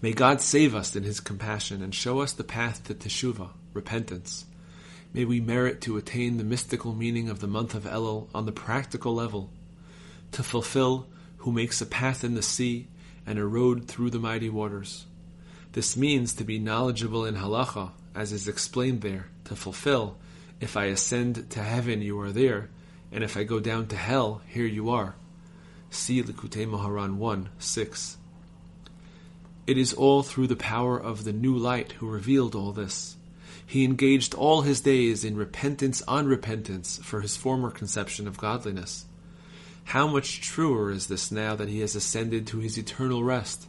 May 0.00 0.12
God 0.12 0.40
save 0.40 0.74
us 0.74 0.94
in 0.94 1.02
His 1.02 1.20
compassion 1.20 1.82
and 1.82 1.94
show 1.94 2.20
us 2.20 2.32
the 2.32 2.44
path 2.44 2.84
to 2.84 2.94
Teshuvah, 2.94 3.50
repentance. 3.74 4.46
May 5.12 5.24
we 5.24 5.40
merit 5.40 5.80
to 5.82 5.96
attain 5.96 6.36
the 6.36 6.44
mystical 6.44 6.94
meaning 6.94 7.28
of 7.28 7.40
the 7.40 7.46
month 7.46 7.74
of 7.74 7.84
Elul 7.84 8.28
on 8.34 8.46
the 8.46 8.52
practical 8.52 9.14
level, 9.14 9.50
to 10.32 10.42
fulfill 10.42 11.08
who 11.38 11.52
makes 11.52 11.80
a 11.80 11.86
path 11.86 12.22
in 12.22 12.34
the 12.34 12.42
sea 12.42 12.88
and 13.28 13.38
a 13.38 13.44
road 13.44 13.86
through 13.86 14.08
the 14.08 14.18
mighty 14.18 14.48
waters. 14.48 15.04
This 15.72 15.98
means 15.98 16.32
to 16.32 16.44
be 16.44 16.58
knowledgeable 16.58 17.26
in 17.26 17.34
halacha, 17.34 17.90
as 18.14 18.32
is 18.32 18.48
explained 18.48 19.02
there, 19.02 19.26
to 19.44 19.54
fulfill, 19.54 20.16
if 20.62 20.78
I 20.78 20.86
ascend 20.86 21.50
to 21.50 21.62
heaven, 21.62 22.00
you 22.00 22.18
are 22.20 22.32
there, 22.32 22.70
and 23.12 23.22
if 23.22 23.36
I 23.36 23.44
go 23.44 23.60
down 23.60 23.86
to 23.88 23.96
hell, 23.96 24.40
here 24.48 24.64
you 24.64 24.88
are. 24.88 25.14
See 25.90 26.22
Likutei 26.22 26.66
Moharan 26.66 27.16
1 27.16 27.50
6. 27.58 28.16
It 29.66 29.76
is 29.76 29.92
all 29.92 30.22
through 30.22 30.46
the 30.46 30.56
power 30.56 30.98
of 30.98 31.24
the 31.24 31.32
new 31.34 31.54
light 31.54 31.92
who 31.92 32.08
revealed 32.08 32.54
all 32.54 32.72
this. 32.72 33.16
He 33.66 33.84
engaged 33.84 34.32
all 34.32 34.62
his 34.62 34.80
days 34.80 35.22
in 35.22 35.36
repentance 35.36 36.00
on 36.08 36.26
repentance 36.26 36.98
for 37.02 37.20
his 37.20 37.36
former 37.36 37.70
conception 37.70 38.26
of 38.26 38.38
godliness. 38.38 39.04
How 39.88 40.06
much 40.06 40.42
truer 40.42 40.90
is 40.90 41.06
this 41.06 41.32
now 41.32 41.56
that 41.56 41.70
he 41.70 41.80
has 41.80 41.94
ascended 41.94 42.46
to 42.48 42.58
his 42.58 42.76
eternal 42.76 43.24
rest, 43.24 43.66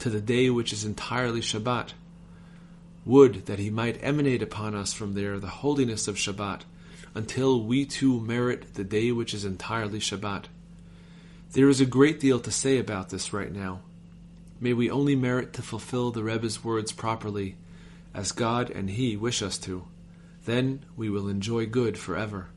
to 0.00 0.10
the 0.10 0.20
day 0.20 0.50
which 0.50 0.74
is 0.74 0.84
entirely 0.84 1.40
Shabbat? 1.40 1.94
Would 3.06 3.46
that 3.46 3.58
he 3.58 3.70
might 3.70 4.04
emanate 4.04 4.42
upon 4.42 4.74
us 4.74 4.92
from 4.92 5.14
there 5.14 5.38
the 5.38 5.46
holiness 5.46 6.06
of 6.06 6.16
Shabbat, 6.16 6.64
until 7.14 7.62
we 7.62 7.86
too 7.86 8.20
merit 8.20 8.74
the 8.74 8.84
day 8.84 9.10
which 9.10 9.32
is 9.32 9.46
entirely 9.46 10.00
Shabbat. 10.00 10.48
There 11.52 11.70
is 11.70 11.80
a 11.80 11.86
great 11.86 12.20
deal 12.20 12.40
to 12.40 12.50
say 12.50 12.76
about 12.76 13.08
this 13.08 13.32
right 13.32 13.50
now. 13.50 13.80
May 14.60 14.74
we 14.74 14.90
only 14.90 15.16
merit 15.16 15.54
to 15.54 15.62
fulfill 15.62 16.10
the 16.10 16.22
Rebbe's 16.22 16.62
words 16.62 16.92
properly 16.92 17.56
as 18.12 18.32
God 18.32 18.68
and 18.68 18.90
He 18.90 19.16
wish 19.16 19.40
us 19.40 19.56
to. 19.60 19.86
Then 20.44 20.84
we 20.94 21.08
will 21.08 21.26
enjoy 21.26 21.64
good 21.64 21.96
forever. 21.96 22.48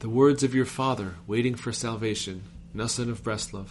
The 0.00 0.10
words 0.10 0.42
of 0.42 0.54
your 0.54 0.66
Father, 0.66 1.14
waiting 1.26 1.54
for 1.54 1.72
salvation, 1.72 2.42
Nassan 2.74 3.10
of 3.10 3.22
Breslov. 3.22 3.68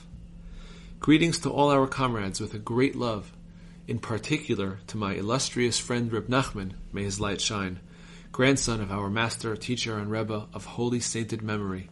Greetings 0.99 1.37
to 1.39 1.51
all 1.51 1.69
our 1.69 1.85
comrades 1.85 2.41
with 2.41 2.55
a 2.55 2.59
great 2.59 2.95
love, 2.95 3.31
in 3.87 3.99
particular 3.99 4.79
to 4.87 4.97
my 4.97 5.13
illustrious 5.13 5.77
friend 5.77 6.11
Reb 6.11 6.27
Nachman, 6.27 6.71
may 6.91 7.03
his 7.03 7.19
light 7.19 7.41
shine, 7.41 7.79
grandson 8.31 8.81
of 8.81 8.91
our 8.91 9.07
master, 9.07 9.55
teacher, 9.55 9.99
and 9.99 10.09
Rebbe 10.09 10.47
of 10.51 10.65
holy 10.65 10.99
sainted 10.99 11.43
memory. 11.43 11.89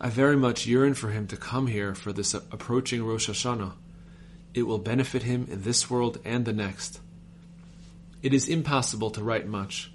I 0.00 0.10
very 0.10 0.36
much 0.36 0.66
yearn 0.66 0.94
for 0.94 1.10
him 1.10 1.28
to 1.28 1.36
come 1.36 1.68
here 1.68 1.94
for 1.94 2.12
this 2.12 2.34
approaching 2.34 3.04
Rosh 3.04 3.30
Hashanah. 3.30 3.74
It 4.52 4.64
will 4.64 4.78
benefit 4.78 5.22
him 5.22 5.46
in 5.48 5.62
this 5.62 5.88
world 5.88 6.18
and 6.24 6.44
the 6.44 6.52
next. 6.52 6.98
It 8.20 8.34
is 8.34 8.48
impossible 8.48 9.12
to 9.12 9.22
write 9.22 9.46
much. 9.46 9.92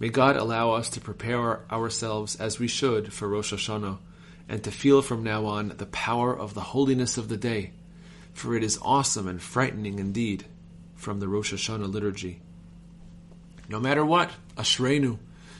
May 0.00 0.08
God 0.08 0.36
allow 0.36 0.72
us 0.72 0.88
to 0.90 1.00
prepare 1.00 1.60
ourselves 1.70 2.34
as 2.34 2.58
we 2.58 2.68
should 2.68 3.12
for 3.12 3.28
Rosh 3.28 3.52
Hashanah 3.52 3.98
and 4.48 4.64
to 4.64 4.70
feel 4.70 5.02
from 5.02 5.22
now 5.22 5.44
on 5.44 5.74
the 5.76 5.84
power 5.84 6.36
of 6.36 6.54
the 6.54 6.62
holiness 6.62 7.18
of 7.18 7.28
the 7.28 7.36
day, 7.36 7.72
for 8.32 8.56
it 8.56 8.64
is 8.64 8.78
awesome 8.80 9.28
and 9.28 9.42
frightening 9.42 9.98
indeed 9.98 10.46
from 10.96 11.20
the 11.20 11.28
Rosh 11.28 11.52
Hashanah 11.52 11.92
liturgy. 11.92 12.40
No 13.68 13.78
matter 13.78 14.02
what, 14.02 14.30
Ashreinu, 14.56 15.18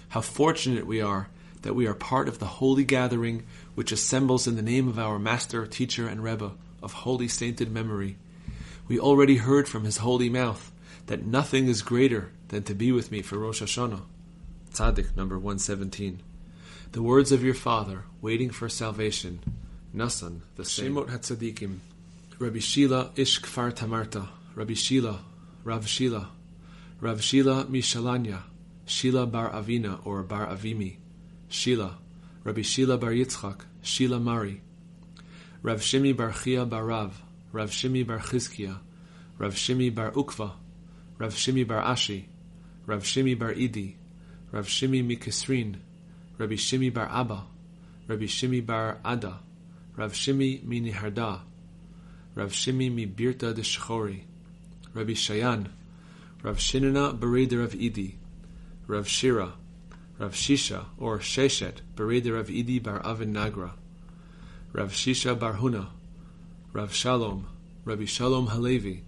how 0.09 0.23
fortunate 0.23 0.87
we 0.87 1.02
are 1.02 1.28
that 1.61 1.75
we 1.75 1.87
are 1.87 1.92
part 1.92 2.26
of 2.26 2.38
the 2.38 2.47
holy 2.47 2.85
gathering 2.85 3.44
which 3.75 3.92
assembles 3.92 4.47
in 4.47 4.56
the 4.56 4.62
name 4.62 4.88
of 4.88 4.99
our 4.99 5.18
Master, 5.18 5.66
Teacher, 5.66 6.09
and 6.09 6.25
Rebbe 6.25 6.52
of 6.82 6.94
holy 6.94 7.28
sainted 7.28 7.70
memory. 7.70 8.16
We 8.88 8.99
already 8.99 9.37
heard 9.37 9.68
from 9.68 9.85
his 9.85 9.99
holy 9.99 10.30
mouth 10.30 10.73
that 11.09 11.26
nothing 11.26 11.68
is 11.68 11.82
greater 11.82 12.32
than 12.49 12.62
to 12.62 12.75
be 12.75 12.90
with 12.90 13.12
me 13.12 13.20
for 13.20 13.38
Rosh 13.38 13.61
Hashanah. 13.61 14.00
Tzaddik 14.80 15.14
number 15.14 15.38
117. 15.38 16.22
The 16.92 17.02
words 17.02 17.32
of 17.32 17.44
your 17.44 17.52
father, 17.52 18.04
waiting 18.22 18.49
for 18.49 18.70
salvation. 18.70 19.40
Nasan, 19.94 20.40
the 20.56 20.64
same. 20.64 20.94
Shemot 20.94 21.10
HaTzadikim. 21.10 21.80
Rabbi 22.38 22.60
Shila 22.60 23.10
Ish 23.14 23.42
Kfar 23.42 23.75
Tamarta. 23.75 24.28
Rabbi 24.54 24.72
Shila, 24.72 25.20
Rav 25.64 25.87
Shila. 25.87 26.30
Rav 26.99 27.22
Shila 27.22 27.66
Mishalanya. 27.66 28.44
Shila 28.87 29.26
Bar 29.26 29.50
Avina 29.50 30.00
or 30.06 30.22
Bar 30.22 30.46
Avimi. 30.46 30.96
Shila. 31.50 31.99
Rabbi 32.42 32.62
Shila 32.62 32.96
Bar 32.96 33.10
Yitzchak. 33.10 33.60
Shila 33.82 34.18
Mari. 34.18 34.62
Rav 35.62 35.80
Shimi 35.80 36.16
Bar 36.16 36.32
Chia 36.32 36.64
Bar 36.64 36.87
Rav. 36.87 37.20
Rav 37.52 37.68
Shimi 37.68 38.06
Bar 38.06 38.20
Chizkia. 38.20 38.78
Rav 39.37 39.52
Shimi 39.52 39.94
Bar 39.94 40.12
Ukva. 40.12 40.52
Rav 41.18 41.34
Shimi 41.34 41.68
Bar 41.68 41.82
Ashi. 41.82 42.25
Rav 42.87 43.02
Shimi 43.02 43.38
Bar 43.38 43.52
Idi. 43.52 43.96
Rav 44.52 44.66
Shimi 44.66 45.04
Mikisrin, 45.07 45.76
Rabbi 46.38 46.54
Shimi 46.54 46.92
bar 46.92 47.09
Abba, 47.12 47.45
Rabbi 48.09 48.25
Shimi 48.25 48.64
bar 48.64 48.99
Ada, 49.04 49.38
Rav 49.97 50.12
Shimi 50.12 50.64
mi 50.64 50.80
Niharda, 50.80 51.40
Rav 52.35 52.50
Shimi 52.50 52.92
mi 52.92 53.07
Birta 53.07 53.54
de 53.54 53.62
Shechori, 53.62 54.23
Rabbi 54.92 55.12
Shayan, 55.12 55.69
Rav 56.42 56.57
Shinana 56.57 57.16
Bereder 57.16 57.61
Rav 57.61 57.75
Idi, 57.75 58.14
Rav 58.88 59.07
Shira, 59.07 59.52
Rav 60.19 60.33
Shisha 60.33 60.87
or 60.99 61.19
Sheshet 61.19 61.76
Bereder 61.95 62.35
Rav 62.35 62.49
Idi 62.49 62.83
bar 62.83 63.00
Avin 63.04 63.33
Nagra, 63.33 63.71
Rav 64.73 64.90
Shisha 64.90 65.38
bar 65.38 65.54
Huna, 65.54 65.87
Rav 66.73 66.92
Shalom, 66.92 67.47
Rabbi 67.85 68.04
Shalom 68.04 68.49
Halevi, 68.49 69.02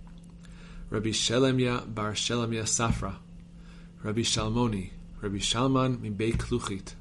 Rabbi 0.91 1.11
Shelemya 1.11 1.93
bar 1.93 2.13
Shelemya 2.13 2.63
Safra, 2.63 3.17
Rabbi 4.03 4.21
Shalmoni, 4.21 4.91
Rabbi 5.23 5.39
Shalman 5.39 5.99
Mibei 5.99 6.33
Kluchit, 6.33 6.95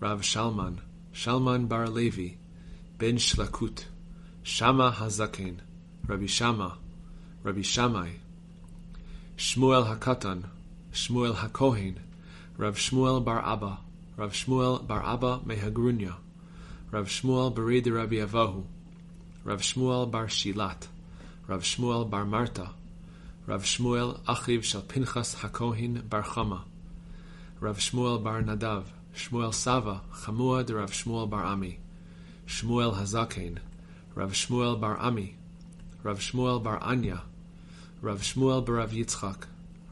Rav 0.00 0.22
Shalman, 0.22 0.78
Shalman 1.14 1.68
Bar 1.68 1.86
Levi, 1.86 2.36
Ben 2.98 3.14
Shlakut, 3.14 3.84
Shama 4.42 4.90
Hazaken, 4.90 5.58
Rabbi 6.04 6.26
Shama, 6.26 6.78
Rabbi 7.44 7.62
Shammai, 7.62 8.08
Shmuel 9.36 9.86
Hakatan, 9.86 10.46
Shmuel 10.92 11.36
Hakohen, 11.36 11.98
Rav 12.56 12.74
Shmuel 12.74 13.24
Bar 13.24 13.40
Abba, 13.46 13.78
Rav 14.16 14.32
Shmuel 14.32 14.84
Bar 14.84 15.04
Abba 15.04 15.38
Mehagrunya, 15.46 16.16
Rav 16.90 17.06
Shmuel 17.06 17.54
Bered 17.54 17.94
Rabbi 17.94 18.16
Avahu, 18.16 18.64
Rav 19.44 19.60
Shmuel 19.60 20.10
Bar 20.10 20.26
Shilat, 20.26 20.88
Rav 21.46 21.62
Shmuel 21.62 22.10
Bar 22.10 22.24
Marta, 22.24 22.70
Rav 23.46 23.62
Shmuel 23.62 24.18
Achiv 24.24 24.64
Shal 24.64 24.82
Pinchas 24.82 25.36
Hakohin 25.36 26.08
Bar 26.08 26.24
Chama, 26.24 26.64
Rav 27.60 27.76
Shmuel 27.76 28.24
bar 28.24 28.40
Nadav, 28.40 28.84
Shmuel 29.14 29.52
Sava, 29.52 30.00
Chamua 30.24 30.64
de 30.64 30.74
Rav 30.76 30.92
Shmuel 30.92 31.28
bar 31.28 31.44
Ami, 31.44 31.78
Shmuel 32.46 32.94
Hazaken, 32.94 33.58
Rav 34.14 34.32
Shmuel 34.32 34.80
bar 34.80 34.96
Ami, 34.98 35.36
Rav 36.02 36.20
Shmuel 36.20 36.62
bar 36.62 36.78
Anya, 36.80 37.20
Rav 38.00 38.22
Shmuel 38.22 38.64
bar 38.64 38.76
Rav 38.76 38.92
Yitzchak, 38.92 39.42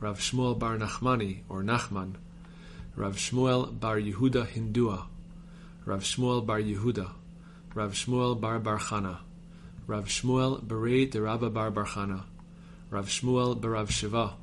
Rav 0.00 0.18
Shmuel 0.18 0.59
bar 0.59 0.78
Nachmani 0.78 1.40
or 1.50 1.62
Nachman, 1.62 2.14
Rav 2.96 3.16
Shmuel 3.16 3.78
bar 3.78 3.98
Yehuda 3.98 4.46
Hindua, 4.46 5.04
Rav 5.85 6.00
Shmuel 6.00 6.46
bar 6.46 6.61
Yehuda, 6.61 7.11
Rav 7.74 7.92
Shmuel 7.92 8.40
bar 8.40 8.59
Barchana, 8.61 9.18
Rav 9.87 10.07
Shmuel 10.07 10.64
Berei 10.64 11.11
de 11.11 11.20
Rabba 11.20 11.50
bar 11.50 11.70
Barchana, 11.70 12.22
Rav 12.90 13.09
Shmuel 13.09 13.61
bar 13.61 13.72
Rav 13.72 13.90
Shiva, 13.90 14.37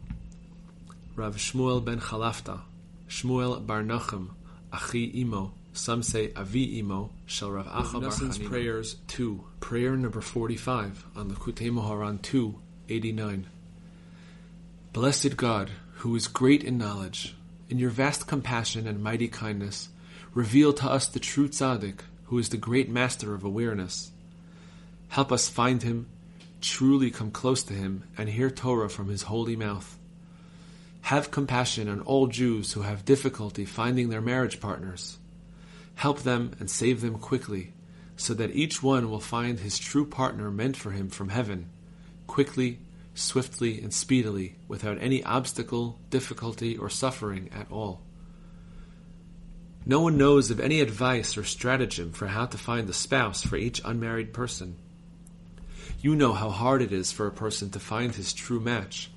Rav 1.15 1.37
Shmuel 1.37 1.83
ben 1.83 1.99
Chalafta, 1.99 2.59
Shmuel 3.09 3.65
Bar 3.65 3.83
Nachum, 3.83 4.29
Achi 4.73 5.21
Imo, 5.21 5.53
some 5.73 6.01
say 6.03 6.31
Avi 6.35 6.79
Imo, 6.79 7.11
Shel 7.25 7.51
Rav 7.51 7.67
Acha 7.67 8.39
Bar 8.39 8.49
Prayers 8.49 8.95
2, 9.07 9.43
prayer 9.59 9.95
number 9.95 10.21
45 10.21 11.05
on 11.15 11.31
Likutei 11.31 11.71
Moharan 11.71 12.21
2, 12.21 12.59
89. 12.89 13.47
Blessed 14.93 15.37
God, 15.37 15.71
who 15.97 16.15
is 16.15 16.27
great 16.27 16.63
in 16.63 16.77
knowledge, 16.77 17.35
in 17.69 17.79
your 17.79 17.89
vast 17.89 18.27
compassion 18.27 18.87
and 18.87 19.03
mighty 19.03 19.27
kindness, 19.27 19.89
reveal 20.33 20.73
to 20.73 20.89
us 20.89 21.07
the 21.07 21.19
true 21.19 21.47
tzaddik, 21.47 21.99
who 22.25 22.37
is 22.37 22.49
the 22.49 22.57
great 22.57 22.89
master 22.89 23.33
of 23.33 23.43
awareness. 23.43 24.11
Help 25.09 25.31
us 25.31 25.49
find 25.49 25.83
him, 25.83 26.07
truly 26.61 27.11
come 27.11 27.31
close 27.31 27.63
to 27.63 27.73
him, 27.73 28.03
and 28.17 28.29
hear 28.29 28.49
Torah 28.49 28.89
from 28.89 29.09
his 29.09 29.23
holy 29.23 29.55
mouth. 29.55 29.97
Have 31.05 31.29
compassion 31.29 31.87
on 31.87 32.01
all 32.01 32.25
Jews 32.25 32.73
who 32.73 32.81
have 32.81 33.05
difficulty 33.05 33.63
finding 33.63 34.09
their 34.09 34.21
marriage 34.21 34.59
partners. 34.59 35.19
Help 35.93 36.23
them 36.23 36.53
and 36.59 36.67
save 36.67 37.01
them 37.01 37.19
quickly, 37.19 37.73
so 38.17 38.33
that 38.33 38.55
each 38.55 38.81
one 38.81 39.07
will 39.11 39.19
find 39.19 39.59
his 39.59 39.77
true 39.77 40.07
partner 40.07 40.49
meant 40.49 40.75
for 40.75 40.89
him 40.89 41.09
from 41.09 41.29
heaven, 41.29 41.69
quickly, 42.25 42.79
swiftly, 43.13 43.79
and 43.81 43.93
speedily, 43.93 44.55
without 44.67 44.97
any 44.99 45.23
obstacle, 45.23 45.99
difficulty, 46.09 46.75
or 46.75 46.89
suffering 46.89 47.51
at 47.53 47.71
all. 47.71 48.01
No 49.85 50.01
one 50.01 50.17
knows 50.17 50.49
of 50.49 50.59
any 50.59 50.81
advice 50.81 51.37
or 51.37 51.43
stratagem 51.43 52.13
for 52.13 52.25
how 52.25 52.47
to 52.47 52.57
find 52.57 52.89
a 52.89 52.93
spouse 52.93 53.43
for 53.43 53.57
each 53.57 53.79
unmarried 53.85 54.33
person. 54.33 54.75
You 56.01 56.15
know 56.15 56.33
how 56.33 56.49
hard 56.49 56.81
it 56.81 56.91
is 56.91 57.11
for 57.11 57.27
a 57.27 57.31
person 57.31 57.69
to 57.69 57.79
find 57.79 58.15
his 58.15 58.33
true 58.33 58.59
match 58.59 59.11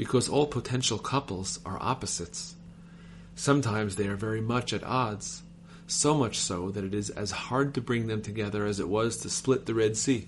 because 0.00 0.30
all 0.30 0.46
potential 0.46 0.96
couples 0.96 1.60
are 1.66 1.76
opposites. 1.78 2.54
Sometimes 3.34 3.96
they 3.96 4.06
are 4.06 4.16
very 4.16 4.40
much 4.40 4.72
at 4.72 4.82
odds, 4.82 5.42
so 5.86 6.14
much 6.14 6.38
so 6.38 6.70
that 6.70 6.84
it 6.84 6.94
is 6.94 7.10
as 7.10 7.30
hard 7.30 7.74
to 7.74 7.82
bring 7.82 8.06
them 8.06 8.22
together 8.22 8.64
as 8.64 8.80
it 8.80 8.88
was 8.88 9.18
to 9.18 9.28
split 9.28 9.66
the 9.66 9.74
Red 9.74 9.98
Sea. 9.98 10.26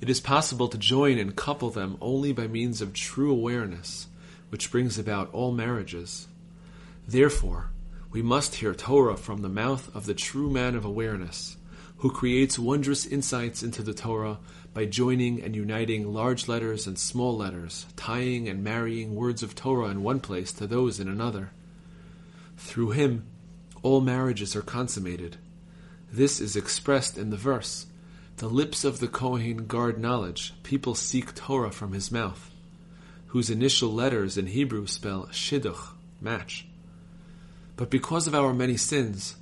It 0.00 0.08
is 0.08 0.22
possible 0.22 0.68
to 0.68 0.78
join 0.78 1.18
and 1.18 1.36
couple 1.36 1.68
them 1.68 1.98
only 2.00 2.32
by 2.32 2.46
means 2.46 2.80
of 2.80 2.94
true 2.94 3.30
awareness, 3.30 4.06
which 4.48 4.70
brings 4.70 4.98
about 4.98 5.28
all 5.34 5.52
marriages. 5.52 6.26
Therefore, 7.06 7.68
we 8.10 8.22
must 8.22 8.54
hear 8.54 8.74
Torah 8.74 9.18
from 9.18 9.42
the 9.42 9.50
mouth 9.50 9.94
of 9.94 10.06
the 10.06 10.14
true 10.14 10.48
man 10.48 10.74
of 10.74 10.86
awareness, 10.86 11.58
who 11.98 12.10
creates 12.10 12.58
wondrous 12.58 13.04
insights 13.04 13.62
into 13.62 13.82
the 13.82 13.92
Torah 13.92 14.38
by 14.72 14.84
joining 14.84 15.42
and 15.42 15.56
uniting 15.56 16.12
large 16.12 16.46
letters 16.46 16.86
and 16.86 16.98
small 16.98 17.36
letters, 17.36 17.86
tying 17.96 18.48
and 18.48 18.62
marrying 18.62 19.14
words 19.14 19.42
of 19.42 19.54
Torah 19.54 19.88
in 19.88 20.02
one 20.02 20.20
place 20.20 20.52
to 20.52 20.66
those 20.66 21.00
in 21.00 21.08
another. 21.08 21.50
Through 22.56 22.90
him, 22.90 23.26
all 23.82 24.00
marriages 24.00 24.54
are 24.54 24.62
consummated. 24.62 25.36
This 26.12 26.40
is 26.40 26.56
expressed 26.56 27.18
in 27.18 27.30
the 27.30 27.36
verse 27.36 27.86
The 28.36 28.48
lips 28.48 28.84
of 28.84 29.00
the 29.00 29.08
Kohen 29.08 29.66
guard 29.66 29.98
knowledge, 29.98 30.54
people 30.62 30.94
seek 30.94 31.34
Torah 31.34 31.72
from 31.72 31.92
his 31.92 32.12
mouth, 32.12 32.50
whose 33.28 33.50
initial 33.50 33.92
letters 33.92 34.38
in 34.38 34.46
Hebrew 34.46 34.86
spell 34.86 35.26
shidduch, 35.32 35.94
match. 36.20 36.66
But 37.76 37.90
because 37.90 38.26
of 38.26 38.34
our 38.34 38.54
many 38.54 38.76
sins, 38.76 39.36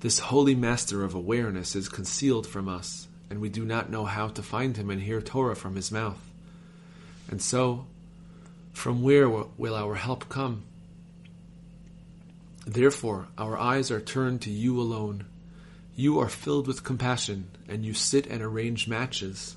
this 0.00 0.20
holy 0.20 0.54
master 0.54 1.02
of 1.02 1.14
awareness 1.14 1.74
is 1.74 1.88
concealed 1.88 2.46
from 2.46 2.68
us 2.68 3.07
and 3.30 3.40
we 3.40 3.48
do 3.48 3.64
not 3.64 3.90
know 3.90 4.04
how 4.04 4.28
to 4.28 4.42
find 4.42 4.76
him 4.76 4.90
and 4.90 5.00
hear 5.00 5.20
Torah 5.20 5.56
from 5.56 5.76
his 5.76 5.92
mouth. 5.92 6.18
And 7.30 7.42
so, 7.42 7.86
from 8.72 9.02
where 9.02 9.28
will 9.28 9.74
our 9.74 9.94
help 9.94 10.28
come? 10.28 10.62
Therefore, 12.66 13.28
our 13.36 13.58
eyes 13.58 13.90
are 13.90 14.00
turned 14.00 14.42
to 14.42 14.50
you 14.50 14.80
alone. 14.80 15.24
You 15.96 16.18
are 16.20 16.28
filled 16.28 16.66
with 16.66 16.84
compassion, 16.84 17.48
and 17.66 17.84
you 17.84 17.94
sit 17.94 18.26
and 18.26 18.42
arrange 18.42 18.86
matches. 18.86 19.56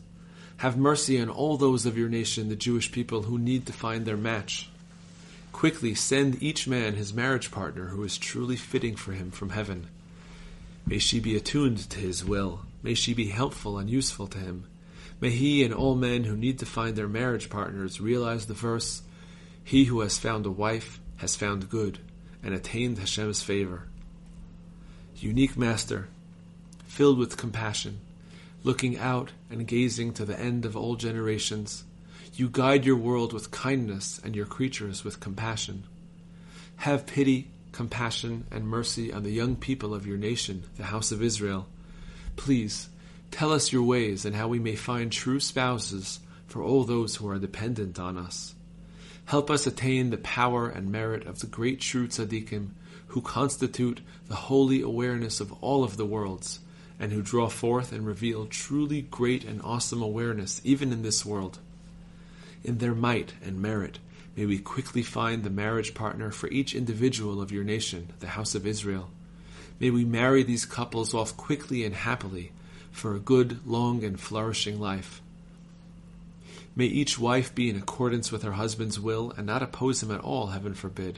Have 0.57 0.77
mercy 0.77 1.19
on 1.19 1.29
all 1.29 1.57
those 1.57 1.85
of 1.85 1.97
your 1.97 2.09
nation, 2.09 2.49
the 2.49 2.55
Jewish 2.55 2.91
people, 2.91 3.23
who 3.23 3.37
need 3.37 3.65
to 3.67 3.73
find 3.73 4.05
their 4.05 4.17
match. 4.17 4.69
Quickly 5.51 5.93
send 5.93 6.41
each 6.41 6.67
man 6.67 6.95
his 6.95 7.13
marriage 7.13 7.51
partner 7.51 7.87
who 7.87 8.03
is 8.03 8.17
truly 8.17 8.55
fitting 8.55 8.95
for 8.95 9.11
him 9.11 9.31
from 9.31 9.49
heaven. 9.49 9.87
May 10.85 10.99
she 10.99 11.19
be 11.19 11.35
attuned 11.35 11.89
to 11.89 11.99
his 11.99 12.23
will. 12.23 12.61
May 12.83 12.93
she 12.93 13.13
be 13.13 13.27
helpful 13.27 13.77
and 13.77 13.89
useful 13.89 14.27
to 14.27 14.37
him. 14.37 14.65
May 15.19 15.29
he 15.29 15.63
and 15.63 15.73
all 15.73 15.95
men 15.95 16.23
who 16.23 16.35
need 16.35 16.59
to 16.59 16.65
find 16.65 16.95
their 16.95 17.07
marriage 17.07 17.49
partners 17.49 18.01
realize 18.01 18.47
the 18.47 18.53
verse, 18.53 19.03
He 19.63 19.85
who 19.85 19.99
has 20.01 20.17
found 20.17 20.45
a 20.45 20.51
wife 20.51 20.99
has 21.17 21.35
found 21.35 21.69
good 21.69 21.99
and 22.43 22.53
attained 22.53 22.97
Hashem's 22.97 23.43
favor. 23.43 23.83
Unique 25.17 25.55
Master, 25.55 26.07
filled 26.85 27.19
with 27.19 27.37
compassion, 27.37 27.99
looking 28.63 28.97
out 28.97 29.31
and 29.51 29.67
gazing 29.67 30.13
to 30.13 30.25
the 30.25 30.39
end 30.39 30.65
of 30.65 30.75
all 30.75 30.95
generations, 30.95 31.83
you 32.33 32.49
guide 32.49 32.85
your 32.85 32.95
world 32.95 33.33
with 33.33 33.51
kindness 33.51 34.19
and 34.23 34.35
your 34.35 34.45
creatures 34.45 35.03
with 35.03 35.19
compassion. 35.19 35.83
Have 36.77 37.05
pity, 37.05 37.49
compassion, 37.71 38.45
and 38.49 38.67
mercy 38.67 39.13
on 39.13 39.21
the 39.21 39.31
young 39.31 39.55
people 39.55 39.93
of 39.93 40.07
your 40.07 40.17
nation, 40.17 40.63
the 40.77 40.85
house 40.85 41.11
of 41.11 41.21
Israel. 41.21 41.67
Please, 42.35 42.89
tell 43.29 43.51
us 43.51 43.71
your 43.71 43.83
ways 43.83 44.25
and 44.25 44.35
how 44.35 44.47
we 44.47 44.59
may 44.59 44.75
find 44.75 45.11
true 45.11 45.39
spouses 45.39 46.19
for 46.47 46.61
all 46.61 46.83
those 46.83 47.15
who 47.15 47.29
are 47.29 47.39
dependent 47.39 47.99
on 47.99 48.17
us. 48.17 48.55
Help 49.25 49.49
us 49.49 49.67
attain 49.67 50.09
the 50.09 50.17
power 50.17 50.67
and 50.67 50.91
merit 50.91 51.25
of 51.25 51.39
the 51.39 51.47
great 51.47 51.79
true 51.79 52.07
tzaddikim 52.07 52.69
who 53.07 53.21
constitute 53.21 54.01
the 54.27 54.35
holy 54.35 54.81
awareness 54.81 55.39
of 55.39 55.53
all 55.61 55.83
of 55.83 55.97
the 55.97 56.05
worlds 56.05 56.59
and 56.99 57.11
who 57.11 57.21
draw 57.21 57.47
forth 57.47 57.91
and 57.91 58.05
reveal 58.05 58.45
truly 58.45 59.01
great 59.01 59.43
and 59.43 59.61
awesome 59.63 60.01
awareness 60.01 60.61
even 60.63 60.91
in 60.91 61.01
this 61.01 61.25
world. 61.25 61.59
In 62.63 62.77
their 62.77 62.93
might 62.93 63.33
and 63.43 63.61
merit, 63.61 63.99
may 64.35 64.45
we 64.45 64.59
quickly 64.59 65.01
find 65.01 65.43
the 65.43 65.49
marriage 65.49 65.93
partner 65.93 66.31
for 66.31 66.47
each 66.49 66.75
individual 66.75 67.41
of 67.41 67.51
your 67.51 67.63
nation, 67.63 68.09
the 68.19 68.27
house 68.27 68.53
of 68.53 68.67
Israel. 68.67 69.09
May 69.81 69.89
we 69.89 70.05
marry 70.05 70.43
these 70.43 70.67
couples 70.67 71.11
off 71.15 71.35
quickly 71.35 71.83
and 71.83 71.95
happily 71.95 72.51
for 72.91 73.15
a 73.15 73.19
good, 73.19 73.65
long, 73.65 74.03
and 74.03 74.19
flourishing 74.19 74.79
life. 74.79 75.23
May 76.75 76.85
each 76.85 77.17
wife 77.17 77.55
be 77.55 77.67
in 77.67 77.75
accordance 77.75 78.31
with 78.31 78.43
her 78.43 78.51
husband's 78.51 78.99
will 78.99 79.33
and 79.35 79.47
not 79.47 79.63
oppose 79.63 80.03
him 80.03 80.11
at 80.11 80.19
all, 80.19 80.47
heaven 80.47 80.75
forbid. 80.75 81.17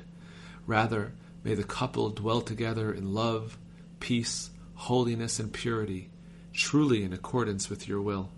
Rather, 0.65 1.12
may 1.43 1.56
the 1.56 1.65
couple 1.65 2.10
dwell 2.12 2.39
together 2.39 2.93
in 2.93 3.13
love, 3.13 3.58
peace, 3.99 4.49
holiness, 4.76 5.41
and 5.41 5.52
purity, 5.52 6.10
truly 6.54 7.04
in 7.04 7.12
accordance 7.12 7.69
with 7.69 7.89
your 7.89 7.99
will. 7.99 8.30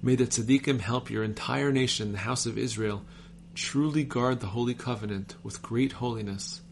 May 0.00 0.16
the 0.16 0.24
tzaddikim 0.24 0.80
help 0.80 1.10
your 1.10 1.22
entire 1.22 1.70
nation, 1.70 2.12
the 2.12 2.18
house 2.18 2.46
of 2.46 2.56
Israel, 2.56 3.04
truly 3.54 4.02
guard 4.02 4.40
the 4.40 4.46
holy 4.46 4.72
covenant 4.72 5.34
with 5.42 5.60
great 5.60 5.92
holiness. 5.92 6.62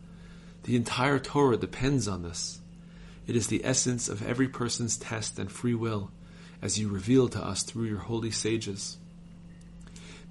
The 0.65 0.77
entire 0.77 1.19
Torah 1.19 1.59
depends 1.59 2.09
on 2.09 2.23
this. 2.23 2.61
It 3.27 3.37
is 3.37 3.49
the 3.49 3.65
essence 3.65 4.09
of 4.09 4.27
every 4.27 4.49
person's 4.49 4.97
test 4.97 5.39
and 5.39 5.53
free 5.53 5.75
will, 5.75 6.11
as 6.63 6.79
you 6.79 6.89
reveal 6.89 7.29
to 7.29 7.45
us 7.45 7.63
through 7.63 7.85
your 7.85 7.99
holy 7.99 8.31
sages. 8.31 8.97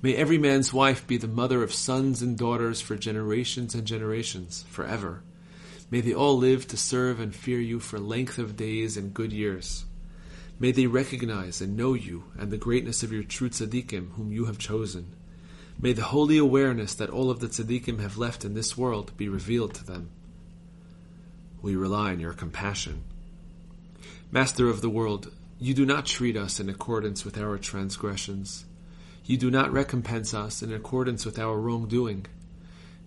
May 0.01 0.15
every 0.15 0.39
man's 0.39 0.73
wife 0.73 1.05
be 1.05 1.17
the 1.17 1.27
mother 1.27 1.61
of 1.61 1.71
sons 1.71 2.23
and 2.23 2.35
daughters 2.35 2.81
for 2.81 2.95
generations 2.95 3.75
and 3.75 3.85
generations, 3.85 4.65
forever. 4.69 5.21
May 5.91 6.01
they 6.01 6.15
all 6.15 6.35
live 6.35 6.67
to 6.69 6.77
serve 6.77 7.19
and 7.19 7.35
fear 7.35 7.59
you 7.59 7.79
for 7.79 7.99
length 7.99 8.39
of 8.39 8.57
days 8.57 8.97
and 8.97 9.13
good 9.13 9.31
years. 9.31 9.85
May 10.59 10.71
they 10.71 10.87
recognize 10.87 11.61
and 11.61 11.77
know 11.77 11.93
you 11.93 12.23
and 12.39 12.49
the 12.49 12.57
greatness 12.57 13.03
of 13.03 13.13
your 13.13 13.23
true 13.23 13.49
tzaddikim 13.49 14.13
whom 14.13 14.31
you 14.31 14.45
have 14.45 14.57
chosen. 14.57 15.15
May 15.79 15.93
the 15.93 16.03
holy 16.03 16.39
awareness 16.39 16.95
that 16.95 17.11
all 17.11 17.29
of 17.29 17.39
the 17.39 17.47
tzaddikim 17.47 17.99
have 17.99 18.17
left 18.17 18.43
in 18.43 18.55
this 18.55 18.75
world 18.75 19.15
be 19.15 19.29
revealed 19.29 19.75
to 19.75 19.85
them. 19.85 20.09
We 21.63 21.77
rely 21.77 22.11
on 22.11 22.19
your 22.19 22.33
compassion. 22.33 23.05
Master 24.31 24.67
of 24.67 24.81
the 24.81 24.89
world, 24.89 25.31
you 25.59 25.73
do 25.73 25.85
not 25.85 26.05
treat 26.05 26.35
us 26.35 26.59
in 26.59 26.67
accordance 26.67 27.23
with 27.23 27.37
our 27.37 27.57
transgressions. 27.57 28.65
You 29.23 29.37
do 29.37 29.49
not 29.49 29.71
recompense 29.71 30.33
us 30.33 30.61
in 30.61 30.73
accordance 30.73 31.25
with 31.25 31.39
our 31.39 31.57
wrongdoing. 31.57 32.25